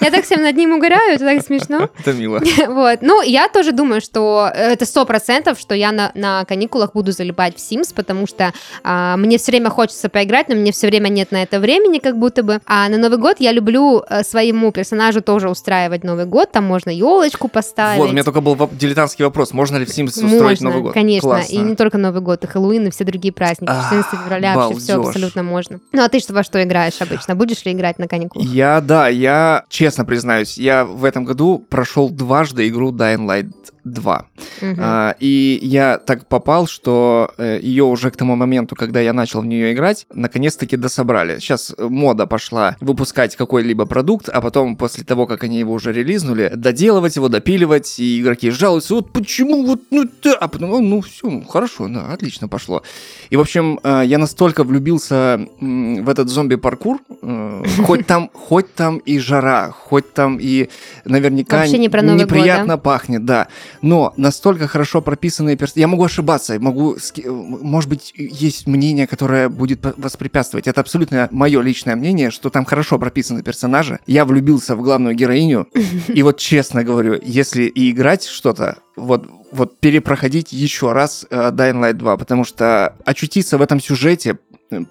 [0.00, 1.88] Я так всем над ним угораю, это так смешно.
[1.98, 2.40] Это мило.
[2.68, 2.98] Вот.
[3.02, 7.56] Ну, я тоже думаю, что это сто процентов, что я на, на каникулах буду залипать
[7.56, 8.52] в Sims, потому что
[8.82, 12.18] а, мне все время хочется поиграть, но мне все время нет на это времени, как
[12.18, 12.60] будто бы.
[12.66, 16.52] А на Новый год я люблю э, своему персонажу тоже устраивать Новый год.
[16.52, 17.98] Там можно елочку поставить.
[17.98, 19.52] Вот, у меня только был дилетантский вопрос.
[19.52, 20.94] Можно ли в Sims устроить Можно, Новый год?
[20.94, 21.28] конечно.
[21.28, 21.52] Классно.
[21.52, 23.70] И не только Новый год, и Хэллоуин, и все другие праздники.
[23.70, 25.80] А, 14 февраля вообще все абсолютно можно.
[25.92, 27.34] Ну, а ты что во что играешь обычно?
[27.34, 28.46] Будешь ли играть на каникулах?
[28.46, 33.52] Я, да, я честно признаюсь, я в этом году прошел дважды игру Dying Light
[33.84, 34.26] 2.
[34.60, 34.76] Мгм.
[34.78, 39.46] А, и я так попал, что ее уже к тому моменту, когда я начал в
[39.46, 41.38] нее играть, наконец-таки дособрали.
[41.38, 45.92] Сейчас э, мода пошла выпускать какой-либо продукт, а потом, после того, как они его уже
[45.92, 50.80] релизнули, доделывать его, допиливать, и игроки жалуются, вот почему, вот, ну, да, а потом, «О,
[50.80, 52.82] ну, все, хорошо, да, отлично пошло.
[53.30, 58.98] И, в общем, э, я настолько влюбился в этот зомби-паркур, э, хоть там, хоть там
[58.98, 60.68] и жара, хоть там и
[61.04, 63.48] наверняка не про Новый год, неприятно пахнет, да.
[63.82, 65.80] Но настолько хорошо прописанные персонажи.
[65.80, 70.66] Я могу ошибаться, могу, может быть, есть мнение, которое будет воспрепятствовать.
[70.66, 74.00] Это абсолютно мое личное мнение, что там хорошо прописаны персонажи.
[74.06, 75.68] Я влюбился в главную героиню.
[76.08, 81.80] И вот честно говорю, если и играть что-то, вот вот перепроходить еще раз э, Dying
[81.80, 84.38] Light 2, потому что очутиться в этом сюжете,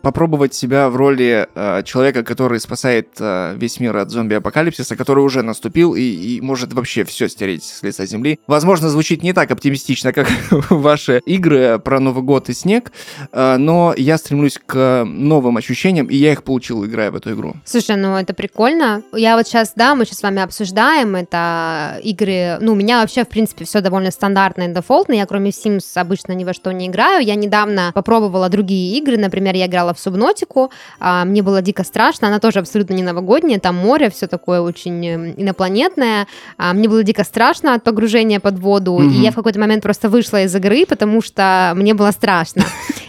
[0.01, 5.41] попробовать себя в роли э, человека, который спасает э, весь мир от зомби-апокалипсиса, который уже
[5.41, 8.39] наступил и, и может вообще все стереть с лица земли.
[8.47, 10.29] Возможно, звучит не так оптимистично, как
[10.69, 12.91] ваши игры про Новый год и снег,
[13.31, 17.55] э, но я стремлюсь к новым ощущениям, и я их получил, играя в эту игру.
[17.65, 19.03] Слушай, ну это прикольно.
[19.13, 23.23] Я вот сейчас, да, мы сейчас с вами обсуждаем, это игры, ну, у меня вообще,
[23.23, 26.87] в принципе, все довольно стандартно и дефолтно, я кроме Sims обычно ни во что не
[26.87, 27.25] играю.
[27.25, 32.27] Я недавно попробовала другие игры, например, я играла в Субнотику, а, мне было дико страшно,
[32.27, 36.27] она тоже абсолютно не новогодняя, там море, все такое очень э, инопланетное,
[36.57, 39.09] А, мне было дико страшно от погружения под воду, Мгм.
[39.11, 42.63] и я в какой-то момент просто вышла из игры, потому что мне было страшно.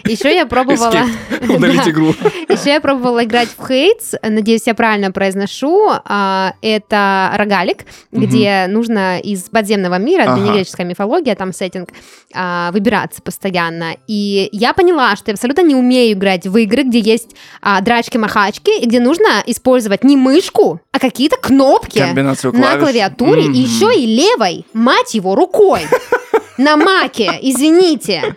[0.05, 1.05] Еще я пробовала...
[1.49, 1.89] Удалить Да.
[1.91, 2.13] игру.
[2.49, 5.89] Еще я пробовала играть в Хейтс, надеюсь, я правильно произношу.
[6.05, 11.89] А, Это рогалик, где нужно из подземного мира, древнегреческая мифология, там сеттинг,
[12.33, 13.95] а, выбираться постоянно.
[14.07, 17.29] И я поняла, что я абсолютно не умею играть в игры, где есть
[17.61, 21.99] а, драчки-махачки, и где нужно использовать не мышку, а какие-то кнопки
[22.59, 23.53] на клавиатуре, и Мгм.
[23.53, 25.81] еще и левой, мать его, рукой.
[26.61, 28.35] На маке, извините.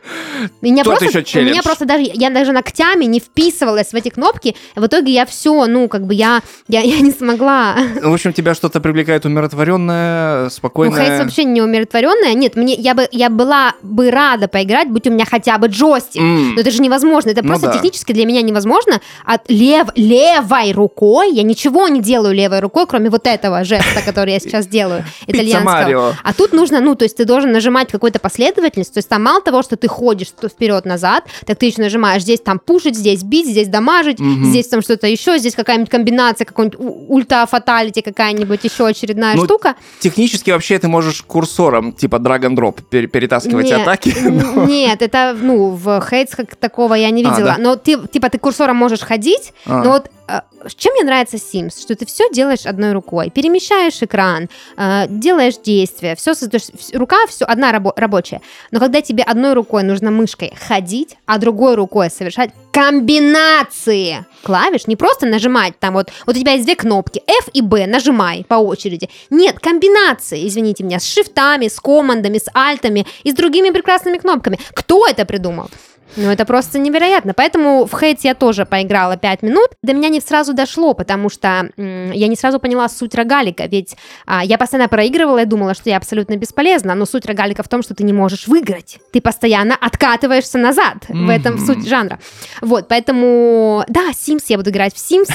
[0.61, 1.51] Меня Тот просто, еще челлендж.
[1.53, 5.67] меня просто даже, я даже ногтями не вписывалась в эти кнопки, в итоге я все,
[5.67, 7.77] ну, как бы я, я, я не смогла.
[8.03, 11.05] Ну, В общем, тебя что-то привлекает умиротворенное, Ну, спокойное.
[11.05, 12.35] Хейтс вообще не умиротворенная.
[12.35, 16.21] Нет, мне, я, бы, я была бы рада поиграть, будь у меня хотя бы джойстик.
[16.21, 16.55] М.
[16.55, 17.31] Но это же невозможно.
[17.31, 17.73] Это Ну просто да.
[17.75, 19.01] технически для меня невозможно.
[19.25, 24.33] От лев, левой рукой я ничего не делаю левой рукой, кроме вот этого жеста, который
[24.35, 26.17] я сейчас делаю, итальянского.
[26.23, 28.95] А тут нужно, ну, то есть ты должен нажимать какую-то последовательность.
[28.95, 32.59] То есть там мало того, что ты ходишь вперед-назад, так ты еще нажимаешь здесь там
[32.59, 34.45] пушить, здесь бить, здесь дамажить, Мгм.
[34.47, 39.75] здесь там что-то еще, здесь какая-нибудь комбинация, какой-нибудь ульта-фаталити, какая-нибудь еще очередная Ну, штука.
[40.01, 42.19] Технически вообще ты можешь курсором, типа
[42.91, 44.15] пере- перетаскивать Нет, атаки.
[44.17, 47.47] н- Нет, это, ну, в Хейтс как такого я не А, видела.
[47.53, 47.57] да?
[47.59, 49.83] Но ты, типа, ты курсором можешь ходить, А.
[49.83, 50.11] но вот
[50.77, 56.15] чем мне нравится Sims, что ты все делаешь одной рукой, перемещаешь экран, э, делаешь действия,
[56.17, 58.41] все создаешь, рука все одна рабо- рабочая.
[58.71, 64.97] Но когда тебе одной рукой нужно мышкой ходить, а другой рукой совершать комбинации клавиш, не
[64.97, 68.55] просто нажимать там вот, вот у тебя есть две кнопки, F и B, нажимай по
[68.55, 69.09] очереди.
[69.31, 74.59] Нет, комбинации, извините меня, с шифтами, с командами, с альтами и с другими прекрасными кнопками.
[74.73, 75.71] Кто это придумал?
[76.17, 77.35] Ну, это просто невероятно.
[77.35, 79.71] Поэтому в Хейтс я тоже поиграла 5 минут.
[79.83, 83.67] До меня не сразу дошло, потому что м, я не сразу поняла суть рогалика.
[83.67, 83.97] Ведь
[84.27, 86.95] а, я постоянно проигрывала и думала, что я абсолютно бесполезна.
[86.95, 88.99] Но суть рогалика в том, что ты не можешь выиграть.
[89.13, 90.97] Ты постоянно откатываешься назад.
[91.09, 92.19] В этом суть жанра.
[92.61, 95.29] Вот, поэтому, да, Sims я буду играть в Sims.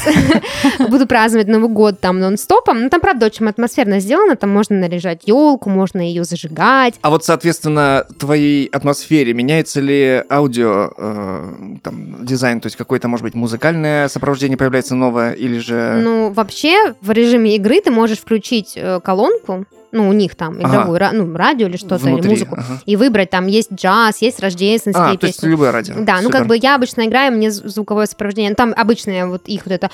[0.90, 2.84] Буду праздновать Новый год там нон-стопом.
[2.84, 4.36] Ну, там, правда, очень атмосферно сделано.
[4.36, 6.96] Там можно наряжать елку, можно ее зажигать.
[7.02, 11.54] А вот, соответственно, твоей атмосфере меняется ли аудио, э,
[11.84, 16.02] там, дизайн, то есть какое-то, может быть, музыкальное сопровождение появляется новое, или же...
[16.04, 20.68] Ну, вообще, в режиме игры ты можешь включить э, колонку, ну, у них там Ага.
[20.76, 22.30] игровую, ра- ну, радио или что-то, или внутри?
[22.32, 22.82] музыку, Ага.
[22.86, 25.50] и выбрать, там есть джаз, есть рождественские А, то есть песни.
[25.50, 25.96] любое радио.
[26.00, 26.38] Да, ну Супер.
[26.40, 29.90] как бы я обычно играю, мне звуковое сопровождение, ну, там обычное вот их вот это.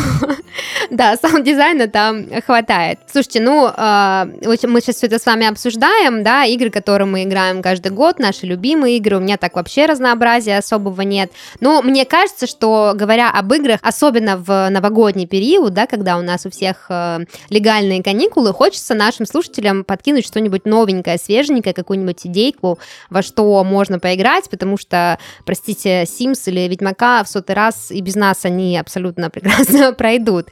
[0.92, 3.00] да, саунд-дизайна там хватает.
[3.12, 7.64] Слушайте, ну, вот мы сейчас все это с вами обсуждаем, да, игры, которые мы играем
[7.64, 11.32] каждый год, наши любимые игры, у меня так вообще разнообразия особого нет.
[11.60, 16.46] Но мне кажется, что, говоря об играх, особенно в новогодний период, да, когда у нас
[16.46, 22.78] у всех э, легальные каникулы, хочется нашим слушателям подкинуть что-нибудь новенькое, свеженькое, какую-нибудь идейку,
[23.10, 28.16] во что можно поиграть, потому что, простите, Sims или Ведьмака в сотый раз и без
[28.16, 30.48] нас они абсолютно прекрасно пройдут.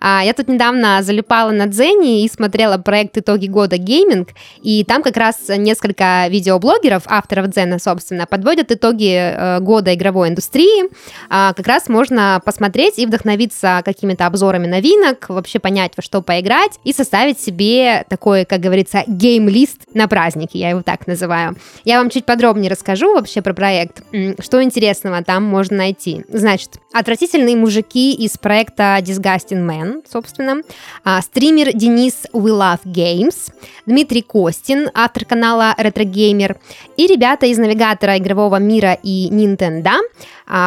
[0.00, 4.28] А, я тут недавно залипала на Дзене и смотрела проект «Итоги года гейминг»,
[4.62, 10.88] и там как раз несколько видеоблогеров, авторов Дзена, собственно, подводят итоги э, года игровой индустрии.
[11.28, 16.78] А, как раз можно посмотреть и вдохновиться какими-то обзорами новинок, вообще понять, во что поиграть,
[16.84, 21.56] и составить себе такой, как говорится, гейм-лист на праздники, я его так называю.
[21.84, 24.02] Я вам чуть подробнее расскажу вообще про проект,
[24.40, 26.24] что интересного там можно найти.
[26.28, 30.62] Значит, отвратительные мужики из проекта Disgusting Man, собственно,
[31.04, 33.52] а, стример Денис We Love Games,
[33.86, 36.56] Дмитрий Костин, автор канала Retro Gamer,
[36.96, 39.96] и ребята из навигатора игрового мира и Nintendo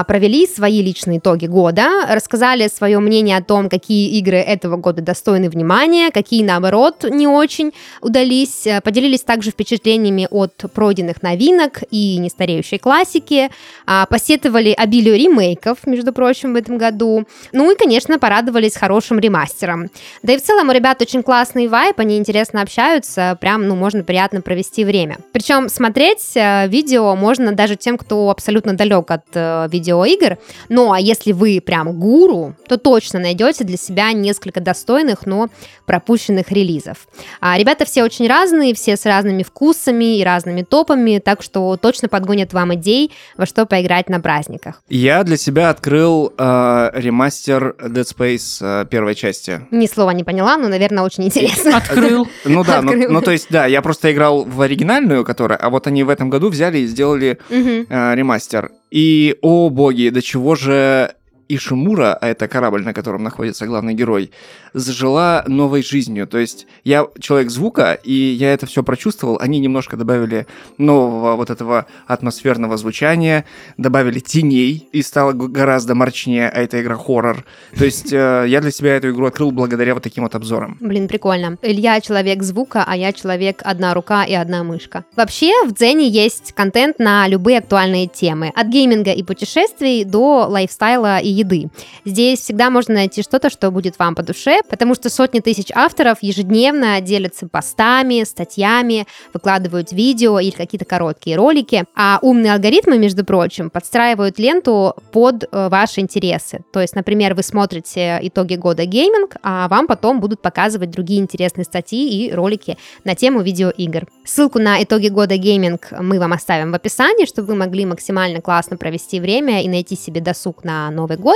[0.08, 5.50] провели свои личные итоги года, рассказали свое мнение о том, какие игры этого года достойны
[5.50, 12.78] внимания, какие, наоборот, не очень удались, э, поделились также впечатлениями от пройденных новинок и нестареющей
[12.78, 13.50] классики,
[13.86, 19.90] а, посетовали обилию ремейков, между прочим, в этом году, ну и, конечно, порадовались хорошим ремастером.
[20.24, 24.04] Да и в целом у ребят очень классный вайп, они интересно общаются, прям, ну, можно
[24.04, 25.18] приятно провести время.
[25.32, 30.38] Причем смотреть э, видео можно даже тем, кто абсолютно далек от э, видеоигр,
[30.70, 35.50] ну, а если вы прям гуру, то точно найдете для себя несколько достойных, но
[35.86, 37.08] пропущенных релизов.
[37.40, 42.08] А ребята все очень разные, все с разными вкусами и разными топами, так что точно
[42.08, 44.82] подгонят вам идей, во что поиграть на праздниках.
[44.90, 49.62] Я для себя открыл э, ремастер Dead Space э, первой части.
[49.72, 51.78] Ни слова не поняла, но, наверное, очень интересно.
[51.92, 52.28] Открыл.
[52.46, 55.88] Ну да, ну, ну, то есть, да, я просто играл в оригинальную, которая, а вот
[55.88, 58.72] они в этом году взяли и сделали э, ремастер.
[58.92, 61.16] И, о боги, до чего же
[61.56, 64.32] Ишимура, а это корабль, на котором находится главный герой,
[64.74, 66.28] зажила новой жизнью.
[66.28, 69.38] То есть я человек звука, и я это все прочувствовал.
[69.40, 73.46] Они немножко добавили нового вот этого атмосферного звучания,
[73.78, 77.46] добавили теней, и стало гораздо мрачнее, а эта игра хоррор.
[77.78, 80.78] То есть э, я для себя эту игру открыл благодаря вот таким вот обзорам.
[80.80, 81.58] Блин, прикольно.
[81.62, 85.04] Илья человек звука, а я человек одна рука и одна мышка.
[85.16, 88.52] Вообще в Дзене есть контент на любые актуальные темы.
[88.56, 91.70] От гейминга и путешествий до лайфстайла и еды.
[92.06, 96.20] Здесь всегда можно найти что-то, что будет вам по душе, потому что сотни тысяч авторов
[96.22, 103.70] ежедневно делятся постами, статьями, выкладывают видео или какие-то короткие ролики, а умные алгоритмы, между прочим,
[103.70, 106.62] подстраивают ленту под э, ваши интересы.
[106.72, 111.66] То есть, например, вы смотрите итоги года гейминг, а вам потом будут показывать другие интересные
[111.66, 114.08] статьи и ролики на тему видеоигр.
[114.26, 118.78] Ссылку на итоги года гейминг мы вам оставим в описании, чтобы вы могли максимально классно
[118.78, 121.31] провести время и найти себе досуг на Новый год,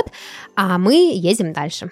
[0.54, 1.90] а мы едем дальше.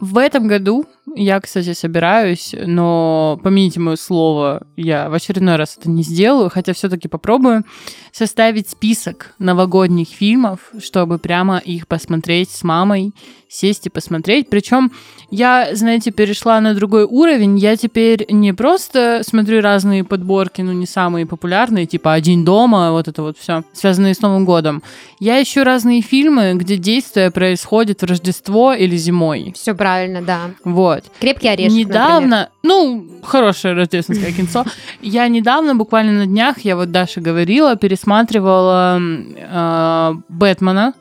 [0.00, 5.90] В этом году я, кстати, собираюсь, но помяните мое слово, я в очередной раз это
[5.90, 7.64] не сделаю, хотя все-таки попробую
[8.10, 13.12] составить список новогодних фильмов, чтобы прямо их посмотреть с мамой,
[13.48, 14.48] сесть и посмотреть.
[14.48, 14.92] Причем
[15.30, 17.58] я, знаете, перешла на другой уровень.
[17.58, 23.08] Я теперь не просто смотрю разные подборки, ну не самые популярные, типа «Один дома», вот
[23.08, 24.82] это вот все, связанные с Новым годом.
[25.18, 29.52] Я ищу разные фильмы, где действие происходит в Рождество или зимой.
[29.54, 30.50] Все правильно, да.
[30.64, 30.93] Вот.
[31.20, 32.48] Крепкий орешек, Недавно, например.
[32.62, 34.64] ну, хорошее рождественское кинцо.
[35.00, 40.94] Я недавно, буквально на днях, я вот Даша говорила, пересматривала э, Бэтмена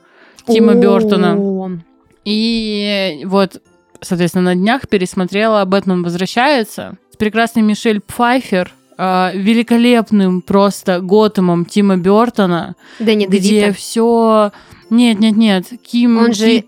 [0.48, 1.82] Тима Бертона.
[2.26, 3.62] И вот,
[4.02, 11.98] соответственно, на днях пересмотрела «Бэтмен возвращается» с прекрасной Мишель Пфайфер, э, великолепным просто Готэмом Тима
[11.98, 14.52] Бертона, да не где все...
[14.90, 16.64] Нет, нет, нет, Ким Он же...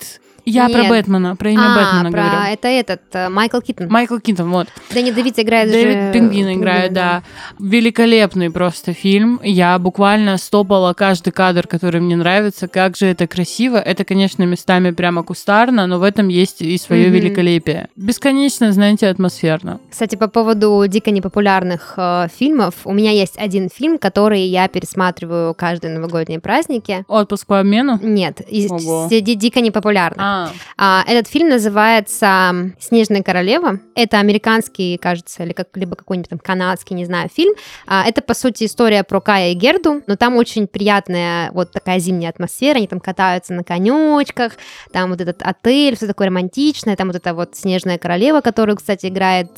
[0.46, 0.74] Я Нет.
[0.74, 2.22] про Бэтмена, про имя а, Бэтмена про...
[2.22, 2.54] говорю.
[2.54, 3.88] Это этот, э, Майкл Киттон.
[3.90, 4.68] Майкл Киттон, вот.
[4.94, 6.14] Дэнни Девит играет Дэвид же...
[6.14, 7.24] Пингвин играет, да.
[7.60, 7.66] да.
[7.66, 9.40] Великолепный просто фильм.
[9.44, 12.68] Я буквально стопала каждый кадр, который мне нравится.
[12.68, 13.78] Как же это красиво.
[13.78, 17.10] Это, конечно, местами прямо кустарно, но в этом есть и свое mm-hmm.
[17.10, 17.90] великолепие.
[17.96, 19.80] Бесконечно, знаете, атмосферно.
[19.90, 25.56] Кстати, по поводу дико непопулярных э, фильмов, у меня есть один фильм, который я пересматриваю
[25.56, 27.04] каждые новогодние праздники.
[27.08, 28.00] Отпуск по обмену?
[28.02, 29.08] Нет, Ого.
[29.10, 30.24] дико непопулярный.
[30.24, 30.35] А,
[30.78, 31.04] а.
[31.08, 33.80] Этот фильм называется «Снежная королева».
[33.96, 37.54] Это американский, кажется, или как, либо какой-нибудь там канадский, не знаю, фильм.
[37.88, 42.00] А, это, по сути, история про Кая и Герду, но там очень приятная вот такая
[42.00, 44.54] зимняя атмосфера, они там катаются на конечках,
[44.92, 49.08] там вот этот отель, все такое романтичное, там вот эта вот «Снежная королева», которую, кстати,
[49.08, 49.50] играет,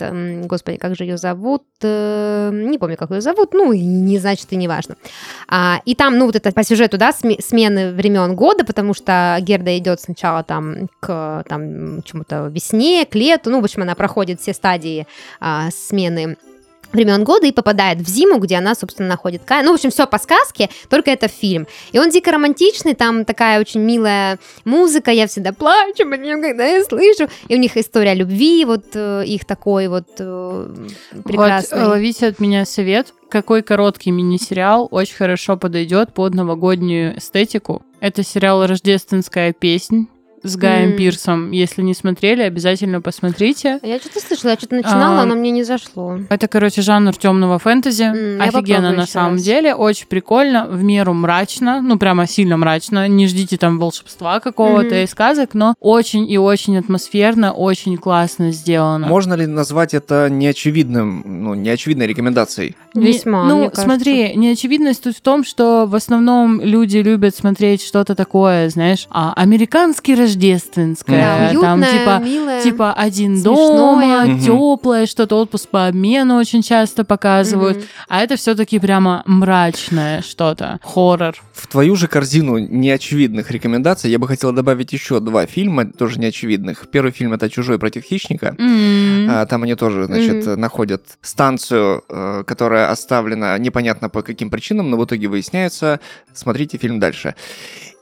[0.46, 1.64] господи, как же ее зовут?
[1.84, 4.96] Э, не помню, как ее зовут, ну, не значит и не важно.
[5.48, 9.78] А, и там, ну, вот это по сюжету, да, смены времен года, потому что Герда
[9.78, 10.67] идет сначала там
[11.00, 15.08] к там, чему-то весне, к лету, ну, в общем, она проходит все стадии
[15.40, 16.38] а, смены
[16.94, 19.64] времен года и попадает в зиму, где она, собственно, находит Кая.
[19.64, 21.68] Ну, в общем, все по сказке, только это фильм.
[21.92, 26.66] И он дико романтичный, там такая очень милая музыка, я всегда плачу по ним, когда
[26.66, 27.30] я слышу.
[27.48, 30.76] И у них история любви, вот э, их такой вот э,
[31.24, 31.80] прекрасный.
[31.80, 33.14] Вот, ловите от меня совет.
[33.30, 37.84] Какой короткий мини-сериал очень хорошо подойдет под новогоднюю эстетику.
[38.00, 40.08] Это сериал «Рождественская песнь»
[40.44, 40.98] с Гаем mm.
[40.98, 41.52] Пирсом.
[41.52, 43.80] Если не смотрели, обязательно посмотрите.
[43.84, 46.20] Я что-то слышала, я что-то начинала, а, но мне не зашло.
[46.30, 48.04] Это, короче, жанр темного фэнтези.
[48.04, 49.44] Mm, Офигенно на самом раз.
[49.44, 53.08] деле, очень прикольно, в меру мрачно, ну прямо сильно мрачно.
[53.08, 55.04] Не ждите там волшебства какого-то mm-hmm.
[55.04, 59.08] и сказок, но очень и очень атмосферно, очень классно сделано.
[59.08, 62.76] Можно ли назвать это неочевидным, ну, неочевидной рекомендацией?
[62.94, 63.44] Весьма.
[63.44, 68.70] Не, ну, смотри, неочевидность тут в том, что в основном люди любят смотреть что-то такое,
[68.70, 74.40] знаешь, а американский рождественское, да, уютное, там типа милое, типа один дома, угу.
[74.40, 77.86] теплое, что-то отпуск по обмену очень часто показывают, угу.
[78.08, 81.36] а это все-таки прямо мрачное что-то, хоррор.
[81.54, 86.88] В твою же корзину неочевидных рекомендаций я бы хотела добавить еще два фильма, тоже неочевидных.
[86.92, 92.04] Первый фильм это "Чужой против хищника", mm а, там они тоже, значит, mm находят станцию,
[92.10, 96.00] э, которая оставлена непонятно по каким причинам, но в итоге выясняется.
[96.34, 97.36] Смотрите фильм дальше.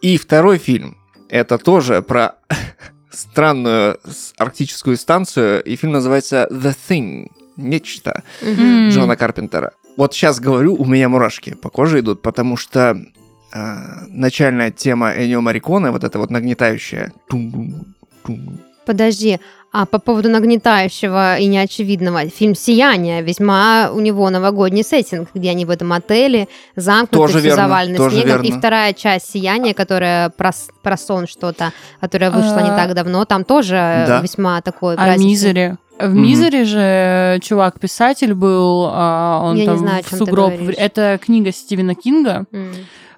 [0.02, 0.98] И второй фильм
[1.30, 2.36] это тоже про
[3.12, 4.00] странную
[4.38, 8.90] арктическую станцию, и фильм называется The Thing, нечто mm-hmm.
[8.90, 9.72] Джона Карпентера.
[9.98, 12.98] Вот сейчас говорю, у меня мурашки по коже идут, потому что
[13.54, 13.76] э,
[14.10, 17.14] начальная тема Энио Мариконе, вот эта вот нагнетающая,
[18.86, 19.40] Подожди,
[19.72, 25.66] а по поводу нагнетающего и неочевидного, фильм «Сияние» весьма у него новогодний сеттинг, где они
[25.66, 28.42] в этом отеле, замкнуты, Тоже все верно, завалены тоже снегом.
[28.42, 28.60] И верно.
[28.60, 33.44] вторая часть «Сияния», которая про, про сон что-то, которая вышла не А, так давно, там
[33.44, 34.22] тоже Да.
[34.22, 35.18] весьма такой А.
[35.18, 35.78] Мизере?
[36.00, 36.14] В.
[36.14, 40.54] Мизере же чувак-писатель был, а, он Я не там знаю, о в сугроб.
[40.78, 42.74] Это книга Стивена Кинга, М.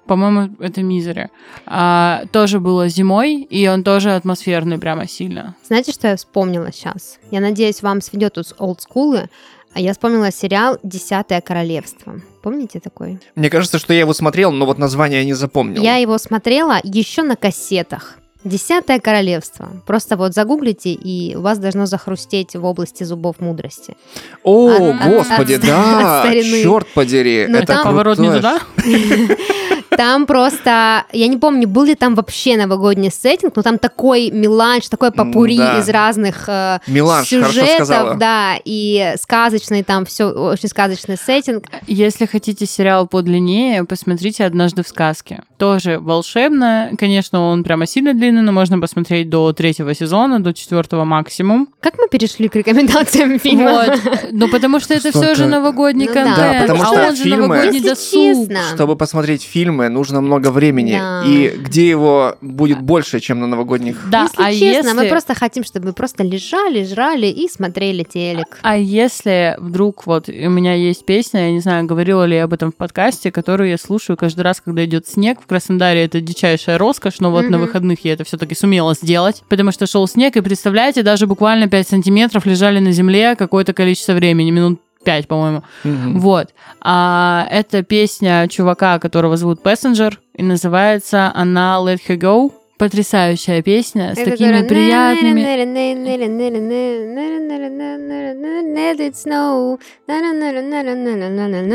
[0.08, 1.30] по-моему, это Мизере.
[1.66, 5.54] А, тоже было зимой, и он тоже атмосферный прямо сильно.
[5.64, 7.18] Знаете, что я вспомнила сейчас?
[7.30, 9.28] Я надеюсь, вам сведет тут олдскулы.
[9.74, 12.20] А я вспомнила сериал «Десятое королевство».
[12.42, 13.20] Помните такой?
[13.36, 15.82] Мне кажется, что я его смотрел, но вот название я не запомнил.
[15.82, 18.16] Я его смотрела еще на кассетах.
[18.44, 19.68] Десятое королевство.
[19.86, 23.96] Просто вот загуглите, и у вас должно захрустеть в области зубов мудрости.
[24.42, 26.62] О, От- господи, от- да, от старины.
[26.62, 28.60] черт подери, Ну, это там- Поворот не туда?
[29.90, 34.88] Там просто, я не помню, был ли там вообще новогодний сеттинг, но там такой меланж,
[34.88, 35.78] такой попури да.
[35.78, 41.64] из разных э, Меланж, сюжетов, да, и сказочный там все, очень сказочный сеттинг.
[41.86, 45.42] Если хотите сериал подлиннее, посмотрите «Однажды в сказке».
[45.56, 46.90] Тоже волшебно.
[46.98, 51.68] Конечно, он прямо сильно длинный, но можно посмотреть до третьего сезона, до четвертого максимум.
[51.80, 53.72] Как мы перешли к рекомендациям фильма?
[53.72, 54.00] Вот.
[54.30, 56.36] Ну, потому что это все же новогодний Ну контент.
[56.36, 58.50] Да, потому а что он же фильмы- новогодний досуг.
[58.74, 59.42] Чтобы посмотреть
[59.78, 60.92] фильмы, нужно много времени.
[60.92, 61.22] Да.
[61.26, 63.96] И где его будет больше, чем на новогодних?
[64.10, 68.02] Да, если а честно, мы если- просто хотим, чтобы вы просто лежали, жрали и смотрели
[68.04, 68.58] телек.
[68.62, 72.52] А если вдруг вот у меня есть песня, я не знаю, говорила ли я об
[72.52, 75.38] этом в подкасте, которую я слушаю каждый раз, когда идет снег.
[75.42, 77.66] В Краснодаре это дичайшая роскошь, но вот на Мгм.
[77.66, 81.88] выходных я это все-таки сумела сделать, потому что шел снег, и представляете, даже буквально 5
[81.88, 85.62] сантиметров лежали на земле какое-то количество времени, минут 5, по-моему.
[85.84, 86.18] Мгм.
[86.20, 86.48] Вот.
[86.80, 92.52] А, это песня чувака, которого зовут Passenger, и называется она Let Her Go.
[92.78, 95.40] Потрясающая песня с Это такими которая приятными...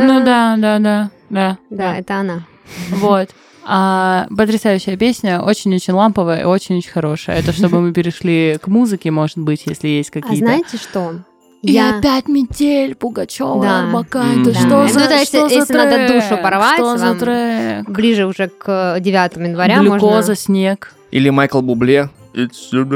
[0.06, 1.58] Ну да, да, да, да.
[1.70, 2.46] Да, это она.
[2.90, 3.30] Вот.
[3.66, 7.40] А, потрясающая песня, очень-очень ламповая и очень-очень хорошая.
[7.40, 10.46] Это чтобы мы перешли к музыке, может быть, если есть А какие-то.
[10.46, 11.16] знаете что?
[11.64, 11.98] И Я...
[11.98, 13.80] опять метель, Пугачева, Да.
[13.86, 14.36] Арбакайте.
[14.36, 16.24] М, Да что Ну, за, то есть, что за если надо трек?
[16.24, 17.90] душу порвать, Что за трек?
[17.90, 20.36] Ближе уже к 9 января Глюкоза, можно...
[20.36, 20.94] снег.
[21.12, 22.10] Или Майкл Бубле.
[22.36, 22.90] It's like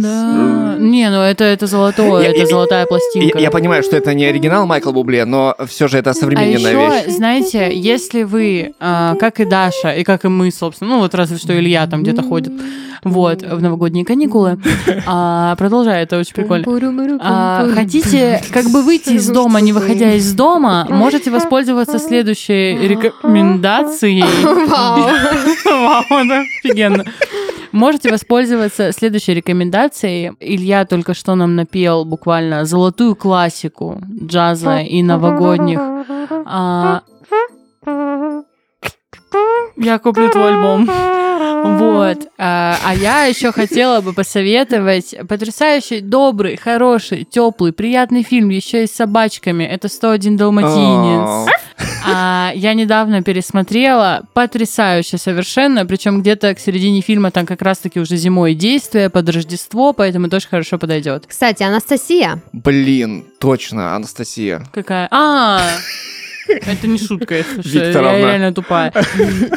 [0.00, 0.76] Да.
[0.78, 3.38] Не, ну это, это золотое, Я- это я- золотая Я, пластинка.
[3.38, 6.72] я понимаю, что это не оригинал Майкла Бубле, но все же это А современная еще,
[7.06, 7.16] вещь.
[7.16, 11.36] знаете, если вы, а, как и Даша, и как и мы, собственно, ну вот разве
[11.36, 12.52] что Илья там где-то ходит,
[13.04, 14.58] вот, в новогодние каникулы,
[15.06, 17.18] а, продолжай, это очень прикольно.
[17.20, 24.24] А, хотите как бы выйти из дома, не выходя из дома, можете воспользоваться следующей рекомендацией.
[24.68, 25.10] Вау.
[25.64, 27.04] Вау, это офигенно.
[27.72, 30.32] Можете воспользоваться следующей рекомендацией.
[30.40, 35.80] Илья только что нам напел буквально золотую классику джаза и новогодних.
[36.44, 37.02] А,
[39.82, 40.88] Я куплю твой альбом.
[41.64, 42.28] Вот.
[42.38, 48.86] А, а я еще хотела бы посоветовать потрясающий, добрый, хороший, теплый, приятный фильм еще и
[48.86, 49.64] с собачками.
[49.64, 51.48] Это 101 Далматинец.
[52.04, 58.16] А, я недавно пересмотрела, потрясающе совершенно, причем где-то к середине фильма там как раз-таки уже
[58.16, 61.24] зимой действие под Рождество, поэтому тоже хорошо подойдет.
[61.28, 64.64] Кстати, Анастасия, Блин, точно, Анастасия.
[64.72, 65.08] Какая?
[65.10, 65.60] А,
[66.54, 68.92] это не шутка, если что, я реально тупая.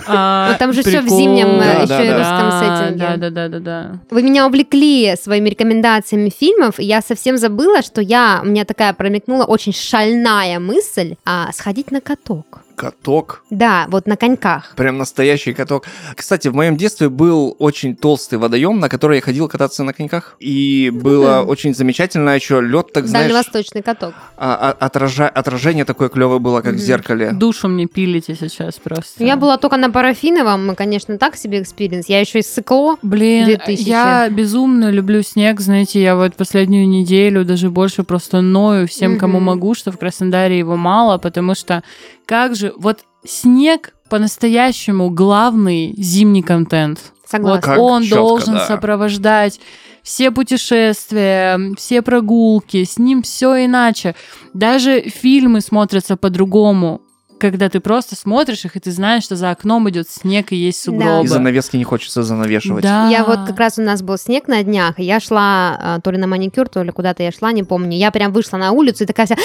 [0.07, 2.99] А, Ну, там же всё в зимнем, э, да, русском да, сеттинге.
[2.99, 3.99] Да, да, да, да, да.
[4.11, 8.93] вы меня увлекли своими рекомендациями фильмов, и я совсем забыла, что я, у меня такая
[8.93, 12.64] промелькнула очень шальная мысль а, сходить на каток.
[12.75, 13.43] Каток.
[13.49, 14.73] Да, вот на коньках.
[14.75, 15.85] Прям настоящий каток.
[16.15, 20.35] Кстати, в моем детстве был очень толстый водоем, на который я ходил кататься на коньках.
[20.39, 21.49] И было Мгм.
[21.49, 22.33] очень замечательно.
[22.33, 24.13] А еще лед, так знаешь, Дальневосточный каток.
[24.37, 26.83] а- а- отража- отражение такое клевое было, как в Мгм.
[26.83, 27.31] зеркале.
[27.31, 29.23] Душу мне пилите сейчас просто.
[29.23, 32.09] Я была только на парафиновом, и, конечно, так себе experience.
[32.09, 32.97] Я еще и сыкло.
[33.01, 33.87] Блин, 2000.
[33.87, 39.37] я безумно люблю снег, знаете, я вот последнюю неделю даже больше просто ною всем, кому
[39.37, 39.45] Мгм.
[39.45, 41.83] могу, что в Краснодаре его мало, потому что
[42.25, 46.99] как же, вот снег по-настоящему главный зимний контент.
[47.27, 47.55] Согласна.
[47.55, 48.67] Вот Как он чётко, должен да.
[48.67, 49.59] сопровождать
[50.03, 54.15] все путешествия, все прогулки, с ним все иначе.
[54.53, 57.01] Даже фильмы смотрятся по-другому,
[57.39, 60.85] когда ты просто смотришь их, и ты знаешь, что за окном идет снег и есть
[60.85, 60.91] Да.
[60.91, 61.25] сугробы.
[61.25, 62.83] И занавески не хочется занавешивать.
[62.83, 63.09] Да.
[63.09, 66.11] Я вот как раз у нас был снег на днях, и я шла а, то
[66.11, 67.97] ли на маникюр, то ли куда-то я шла, не помню.
[67.97, 69.35] Я прям вышла на улицу и такая вся...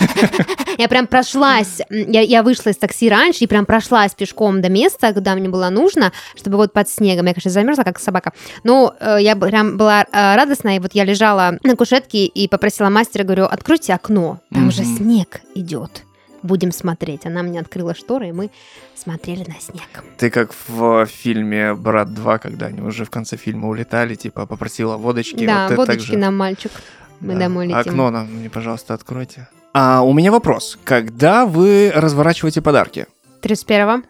[0.78, 5.12] Я прям прошлась, я, я вышла из такси раньше и прям прошлась пешком до места,
[5.14, 7.26] куда мне было нужно, чтобы вот под снегом.
[7.26, 8.32] Я, конечно, замерзла, как собака.
[8.62, 12.90] Но э, я прям была э, радостная, и вот я лежала на кушетке и попросила
[12.90, 14.96] мастера, говорю, откройте окно, там же Мгм.
[14.96, 16.02] снег идет.
[16.42, 17.24] Будем смотреть.
[17.24, 18.50] Она мне открыла шторы, и мы
[18.94, 20.04] смотрели на снег.
[20.18, 24.96] Ты как в фильме «Брат 2», когда они уже в конце фильма улетали, типа попросила
[24.98, 25.46] водочки.
[25.46, 26.70] да, вот водочки нам, мальчик.
[27.20, 27.40] Мы Да.
[27.40, 27.78] домой летим.
[27.80, 29.48] Окно нам мне, пожалуйста, откройте.
[29.78, 30.78] А у меня вопрос.
[30.84, 33.06] Когда вы разворачиваете подарки?
[33.42, 34.02] 31-го?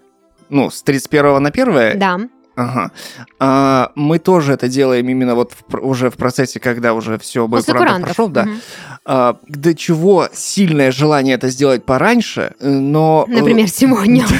[0.48, 1.98] Ну, с 31 на 1?
[1.98, 2.20] Да.
[2.54, 2.92] Ага.
[3.40, 8.04] А, мы тоже это делаем именно вот в уже в процессе, когда уже все курантов.
[8.04, 8.44] прошел, да.
[8.44, 8.60] Мгм.
[9.04, 13.26] А, до чего сильное желание это сделать пораньше, э, но...
[13.28, 14.24] э, Например, сегодня.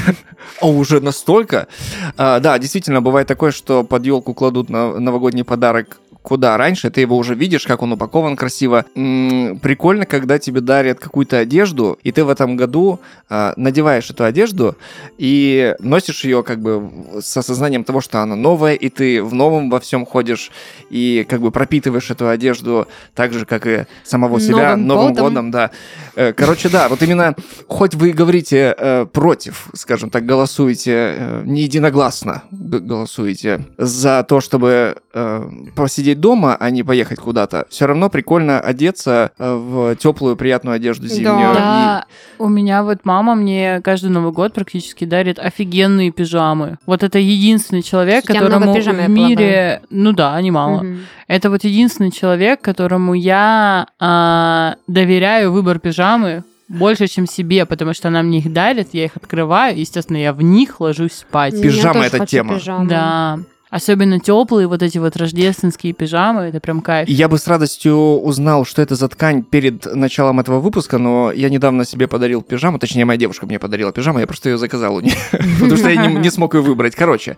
[0.61, 1.67] А уже настолько?
[2.15, 5.97] А, да, действительно, бывает такое, что под елку кладут на новогодний подарок
[6.27, 8.83] куда раньше, ты его уже видишь, как он упакован красиво.
[8.95, 12.99] М, прикольно, когда тебе дарят какую-то одежду, и ты в этом году
[13.29, 14.75] а, надеваешь эту одежду
[15.17, 19.69] и носишь ее как бы с осознанием того, что она новая, и ты в новом
[19.69, 20.51] во всем ходишь,
[20.89, 25.27] и как бы пропитываешь эту одежду так же, как и самого себя Новым Новым потом.
[25.29, 25.71] годом, да.
[26.15, 27.35] Э, Короче, да, вот именно,
[27.67, 34.97] хоть вы говорите э, против, скажем так, голосуете э, не единогласно голосуете за то, чтобы
[35.13, 40.75] э, посидеть дома, а не поехать куда-то, все равно прикольно одеться э, в теплую, приятную
[40.75, 41.53] одежду зимнюю.
[41.53, 42.05] Да,
[42.39, 46.77] у меня вот мама мне каждый Новый год практически дарит офигенные пижамы.
[46.85, 49.81] Вот это единственный человек, много которому пижам, в мире...
[49.89, 50.83] Ну да, немало.
[50.83, 50.99] Мгм.
[51.27, 58.09] Это вот единственный человек, которому я а, доверяю выбор пижамы больше, чем себе, потому что
[58.09, 61.61] она мне их дарит, я их открываю, и, естественно, я в них ложусь спать.
[61.61, 62.55] Пижама это тема.
[62.55, 62.87] пижаму.
[62.87, 63.39] Да.
[63.69, 67.09] Особенно теплые вот эти вот рождественские пижамы, это прям кайф.
[67.09, 71.49] Я бы с радостью узнал, что это за ткань перед началом этого выпуска, но я
[71.49, 75.01] недавно себе подарил пижаму, точнее, моя девушка мне подарила пижаму, я просто ее заказал у
[75.01, 76.95] нее, потому что я не смог ее выбрать.
[76.95, 77.35] Короче,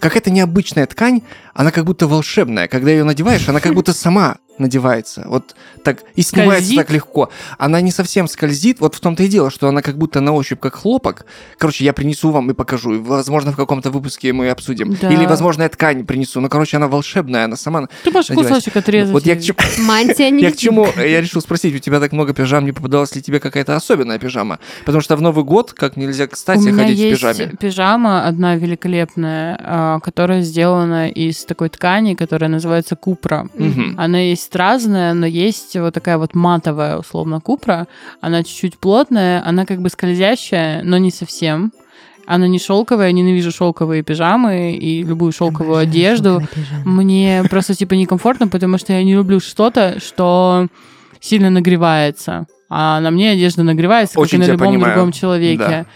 [0.00, 1.22] какая-то необычная ткань,
[1.56, 2.68] она как будто волшебная.
[2.68, 5.24] Когда ее надеваешь, она как будто сама надевается.
[5.26, 6.76] Вот так и снимается Скользит?
[6.76, 7.30] так легко.
[7.58, 10.60] Она не совсем скользит, вот в том-то и дело, что она как будто на ощупь
[10.60, 11.26] как хлопок.
[11.58, 12.94] Короче, я принесу вам и покажу.
[12.94, 14.96] И, возможно, в каком-то выпуске мы обсудим.
[15.00, 15.12] Да.
[15.12, 16.40] Или, возможно, я ткань принесу.
[16.40, 19.12] Ну, короче, она волшебная, она сама Ты можешь кусочек отрезать.
[19.12, 20.88] вот я к чему, Мантия не я к чему?
[20.96, 24.58] Я решил спросить, у тебя так много пижам, не попадалась ли тебе какая-то особенная пижама?
[24.84, 27.52] Потому что в Новый год, как нельзя кстати, У ходить в пижаме.
[27.60, 33.48] пижама одна великолепная, а, которая сделана из такой ткани, которая называется купра.
[33.54, 33.94] Мгм.
[33.98, 37.86] Она есть разная, но есть вот такая вот матовая, условно, купра.
[38.20, 41.72] Она чуть-чуть плотная, она как бы скользящая, но не совсем.
[42.26, 46.42] Она не шелковая, я ненавижу шелковые пижамы и любую шелковую одежду.
[46.84, 50.66] Мне просто типа некомфортно, потому что я не люблю что-то, что
[51.20, 52.46] сильно нагревается.
[52.68, 54.94] А на мне одежда нагревается, Очень как и на любом понимаю.
[54.94, 55.58] другом человеке.
[55.58, 55.86] Да.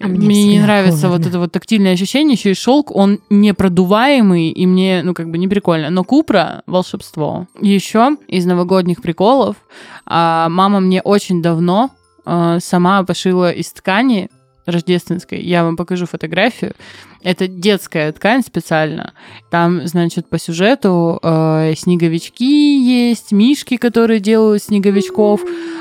[0.00, 1.28] А мне мне не нравится вот холодно.
[1.28, 5.48] это вот тактильное ощущение, еще и шелк, он непродуваемый, и мне, ну, как бы не
[5.48, 5.90] прикольно.
[5.90, 7.46] Но Купра— волшебство.
[7.60, 9.56] Еще из новогодних приколов
[10.06, 11.90] а, мама мне очень давно
[12.24, 14.30] а, сама пошила из ткани
[14.70, 15.40] рождественской.
[15.40, 16.72] Я вам покажу фотографию.
[17.22, 19.12] Это детская ткань специально.
[19.50, 25.40] Там, значит, по сюжету э, снеговички есть, мишки, которые делают снеговичков.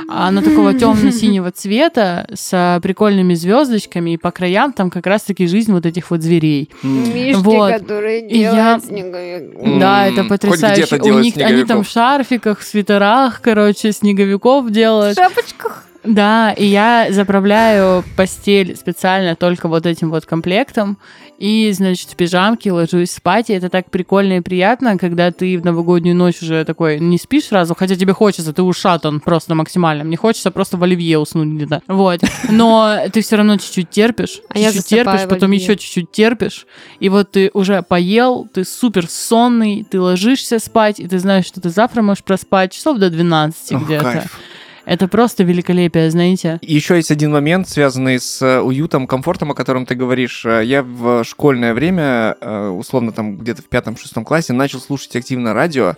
[0.09, 5.85] Она такого темно-синего цвета с прикольными звездочками, и по краям там как раз-таки жизнь вот
[5.85, 6.71] этих вот зверей.
[6.81, 7.71] Мишки, Вот.
[7.73, 9.55] которые И я- делают снеговик.
[9.61, 10.95] М, Да, это потрясающе.
[11.03, 11.87] У них они там в снеговиков.
[11.89, 15.15] шарфиках, в свитерах, короче, снеговиков В делают.
[15.17, 15.83] шапочках.
[16.07, 20.97] Да, и я заправляю постель специально только вот этим вот комплектом.
[21.37, 23.49] И, значит, в пижамке ложусь спать.
[23.49, 27.45] И это так прикольно и приятно, когда ты в новогоднюю ночь уже такой не спишь
[27.45, 30.03] сразу, хотя тебе хочется, ты ушатан просто максимально.
[30.03, 31.81] Мне хочется просто в оливье уснуть где-то.
[31.87, 32.21] Вот.
[32.49, 34.39] Но ты все равно чуть-чуть терпишь.
[34.49, 36.65] А чуть-чуть терпишь, потом еще чуть-чуть терпишь.
[36.99, 41.59] И вот ты уже поел, ты супер сонный, ты ложишься спать, и ты знаешь, что
[41.61, 44.03] ты завтра можешь проспать часов до 12 Ох, где-то.
[44.03, 44.39] кайф.
[44.87, 46.59] Это просто великолепие, знаете.
[46.61, 50.45] Еще есть один момент, связанный с э, уютом, комфортом, о котором ты говоришь.
[50.45, 55.53] Э, Я в школьное время, э, условно там где-то в пятом-шестом классе, начал слушать активно
[55.53, 55.95] радио.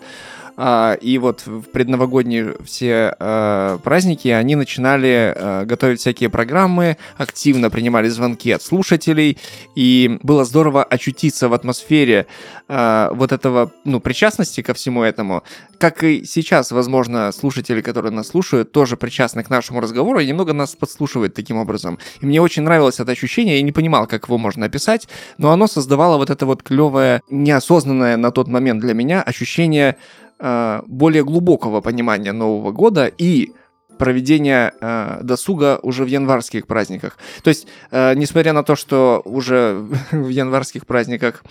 [0.62, 7.70] А, И вот в предновогодние все э, праздники они начинали э, готовить всякие программы, активно
[7.70, 9.38] принимали звонки от слушателей,
[9.76, 12.28] и было здорово очутиться в атмосфере
[12.68, 15.42] вот этого, ну, причастности ко всему этому.
[15.80, 20.54] Как и сейчас, возможно, слушатели, которые нас слушают, тоже причастны к нашему разговору и немного
[20.54, 21.98] нас подслушивают таким образом.
[22.22, 25.08] И мне очень нравилось это ощущение, я не понимал, как его можно описать,
[25.40, 29.96] но оно создавало вот это вот клевое, неосознанное на тот момент для меня ощущение
[30.40, 33.52] э, более глубокого понимания Нового года и
[34.00, 37.18] проведения э, досуга уже в январских праздниках.
[37.44, 41.44] То есть, э, несмотря на то, что уже в январских праздниках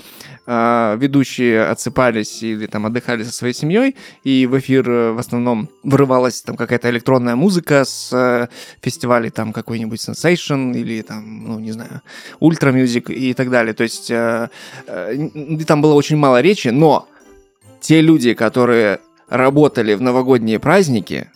[0.46, 5.68] э, ведущие отсыпались или там отдыхали со своей семьей, и в эфир э, в основном
[5.84, 8.48] вырывалась там какая-то электронная музыка с э,
[8.80, 12.00] фестивалей там какой-нибудь Sensation или там, ну, не знаю,
[12.40, 13.74] Ultra Music и так далее.
[13.74, 14.48] То есть, э,
[14.86, 15.28] э,
[15.66, 17.06] там было очень мало речи, но
[17.80, 21.30] те люди, которые работали в новогодние праздники,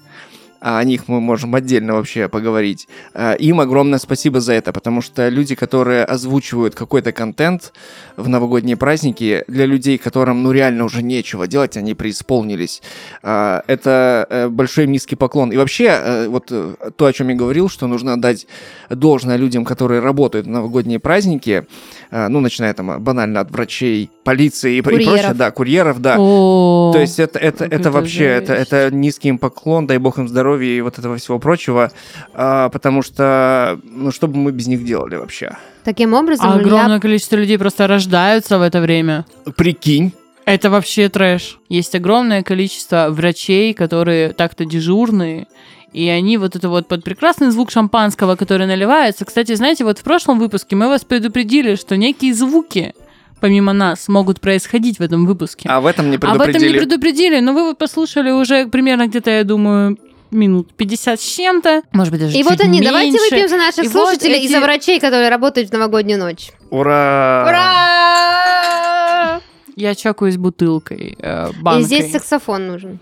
[0.62, 2.88] о них мы можем отдельно вообще поговорить.
[3.14, 7.72] А, им огромное спасибо за это, потому что люди, которые озвучивают какой-то контент
[8.16, 12.82] в новогодние праздники, для людей, которым ну реально уже нечего делать, они преисполнились.
[13.22, 15.52] А, это э, большой низкий поклон.
[15.52, 18.46] И вообще, э, вот э, то, о чем я говорил, что нужно дать
[18.88, 21.66] должное людям, которые работают в новогодние праздники,
[22.10, 25.02] ну, начиная там банально от врачей, полиции и, Курьеров.
[25.02, 26.16] и прочее, да, курьеров, да.
[26.18, 29.98] О, То есть это, это, как это это вообще, это, это низкий им поклон, дай
[29.98, 31.90] бог им здоровья и вот этого всего прочего,
[32.34, 35.56] а, потому что, ну, что бы мы без них делали вообще?
[35.84, 39.24] Таким образом, А огромное количество людей просто рождаются в это время.
[39.56, 40.12] Прикинь,
[40.44, 41.58] Это вообще трэш.
[41.68, 45.46] Есть огромное количество врачей, которые так-то дежурные,
[45.92, 49.24] и они вот это вот под прекрасный звук шампанского, который наливается.
[49.24, 52.94] Кстати, знаете, вот в прошлом выпуске мы вас предупредили, что некие звуки
[53.40, 55.68] помимо нас могут происходить в этом выпуске.
[55.68, 56.78] а в этом не Об этом не предупредили.
[56.78, 59.98] предупредили, но вы вот послушали уже примерно где-то, я думаю,
[60.32, 61.82] минут 50 с чем-то.
[61.92, 62.84] Может быть, даже И чуть вот они, меньше.
[62.90, 66.18] давайте выпьем за наших И вот слушателей и эти- за врачей, которые работают в новогоднюю
[66.18, 66.50] ночь.
[66.70, 67.44] Ура!
[67.46, 69.40] Ура!
[69.76, 71.84] Я чокаюсь бутылкой, э, И банкой.
[71.84, 72.98] здесь саксофон нужен.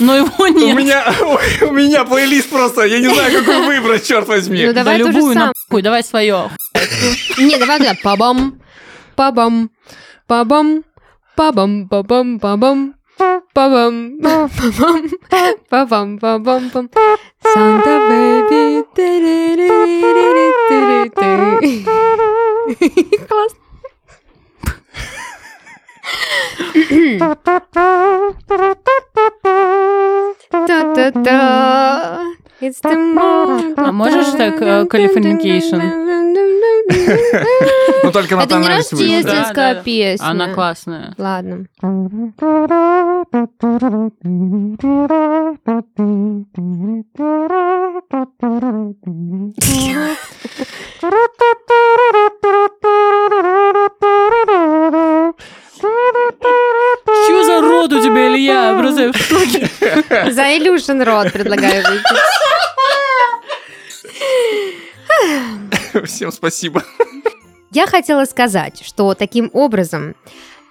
[0.00, 0.76] Но его У нет.
[0.76, 4.62] меня, ой, у меня плейлист просто, я не знаю, какой выбрать, черт возьми.
[4.66, 5.52] Ну Да давай же любую самое.
[5.70, 6.50] нахуй, давай свое.
[7.38, 7.94] Не, давай туда.
[8.02, 8.60] Пабам,
[9.14, 9.70] пабам,
[10.26, 10.82] пабам,
[11.36, 12.94] пабам, пабам, пабам.
[13.54, 15.02] Пабам, пабам,
[15.70, 16.90] пабам, пабам, пам.
[17.52, 18.82] Санта бэби.
[23.28, 23.52] Класс.
[30.50, 31.38] Та-та-та.
[32.60, 33.74] It's the moment.
[33.76, 36.23] А можешь так, Californication?
[36.34, 40.26] Ну только на Это не рождественская песня.
[40.26, 41.14] Она классная.
[41.16, 41.66] Ладно.
[57.24, 58.74] Что за рот у тебя, Илья?
[58.78, 59.68] Просто я в шоке.
[60.30, 62.04] За Илюшин рот предлагаю выпить.
[66.04, 66.82] Всем спасибо.
[67.70, 70.14] Я хотела сказать, что таким образом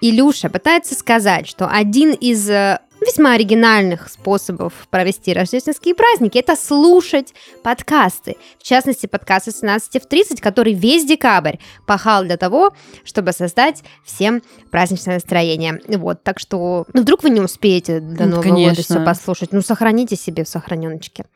[0.00, 7.34] Илюша пытается сказать, что один из э, весьма оригинальных способов провести рождественские праздники– это слушать
[7.62, 8.36] подкасты.
[8.58, 12.72] В частности, подкасты с 17 в 30, который весь декабрь пахал для того,
[13.04, 15.80] чтобы создать всем праздничное настроение.
[15.88, 18.82] Вот, так что, ну, вдруг вы не успеете до Ну, Нового года конечно.
[18.82, 21.26] все послушать, ну, сохраните себе в сохраненочке.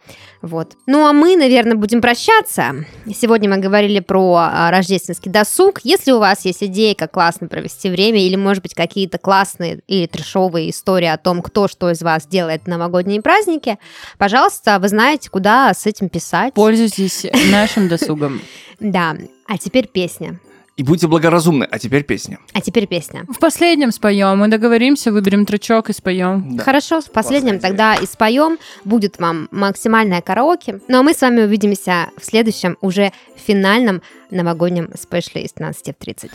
[0.43, 0.75] Вот.
[0.87, 2.85] Ну, а мы, наверное, будем прощаться.
[3.15, 5.81] Сегодня мы говорили про а, рождественский досуг.
[5.85, 10.07] Если у вас есть идеи, как классно провести время, или, может быть, какие-то классные или
[10.07, 13.79] трешовые истории о том, кто что из вас делает новогодние праздники,
[14.19, 16.55] пожалуйста, вы знаете, куда с этим писать.
[16.55, 18.41] Пользуйтесь нашим досугом.
[18.81, 19.17] Да.
[19.49, 20.39] А теперь песня.
[20.79, 22.39] И будьте благоразумны, а теперь песня.
[22.53, 23.25] А теперь песня.
[23.29, 24.39] В последнем споем.
[24.39, 26.57] Мы договоримся, выберем тречок и споем.
[26.57, 26.63] Да.
[26.63, 28.59] Хорошо, в последнем тогда и споем.
[28.85, 30.81] Будет вам максимальное караоке.
[30.87, 36.05] Ну а мы с вами увидимся в следующем, уже финальном новогоднем спешле из 15 в
[36.05, 36.31] 30.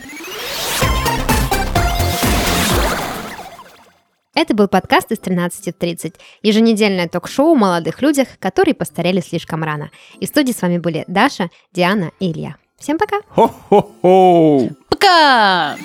[4.36, 6.16] Это был подкаст из 13 в 30.
[6.42, 9.92] Еженедельное ток-шоу о молодых людях, которые постарели слишком рано.
[10.20, 12.56] И в студии с вами были Даша, Диана и Илья.
[12.80, 13.22] Всем пока!
[13.30, 14.70] Хо-хо-хо!
[14.90, 15.78] Пока!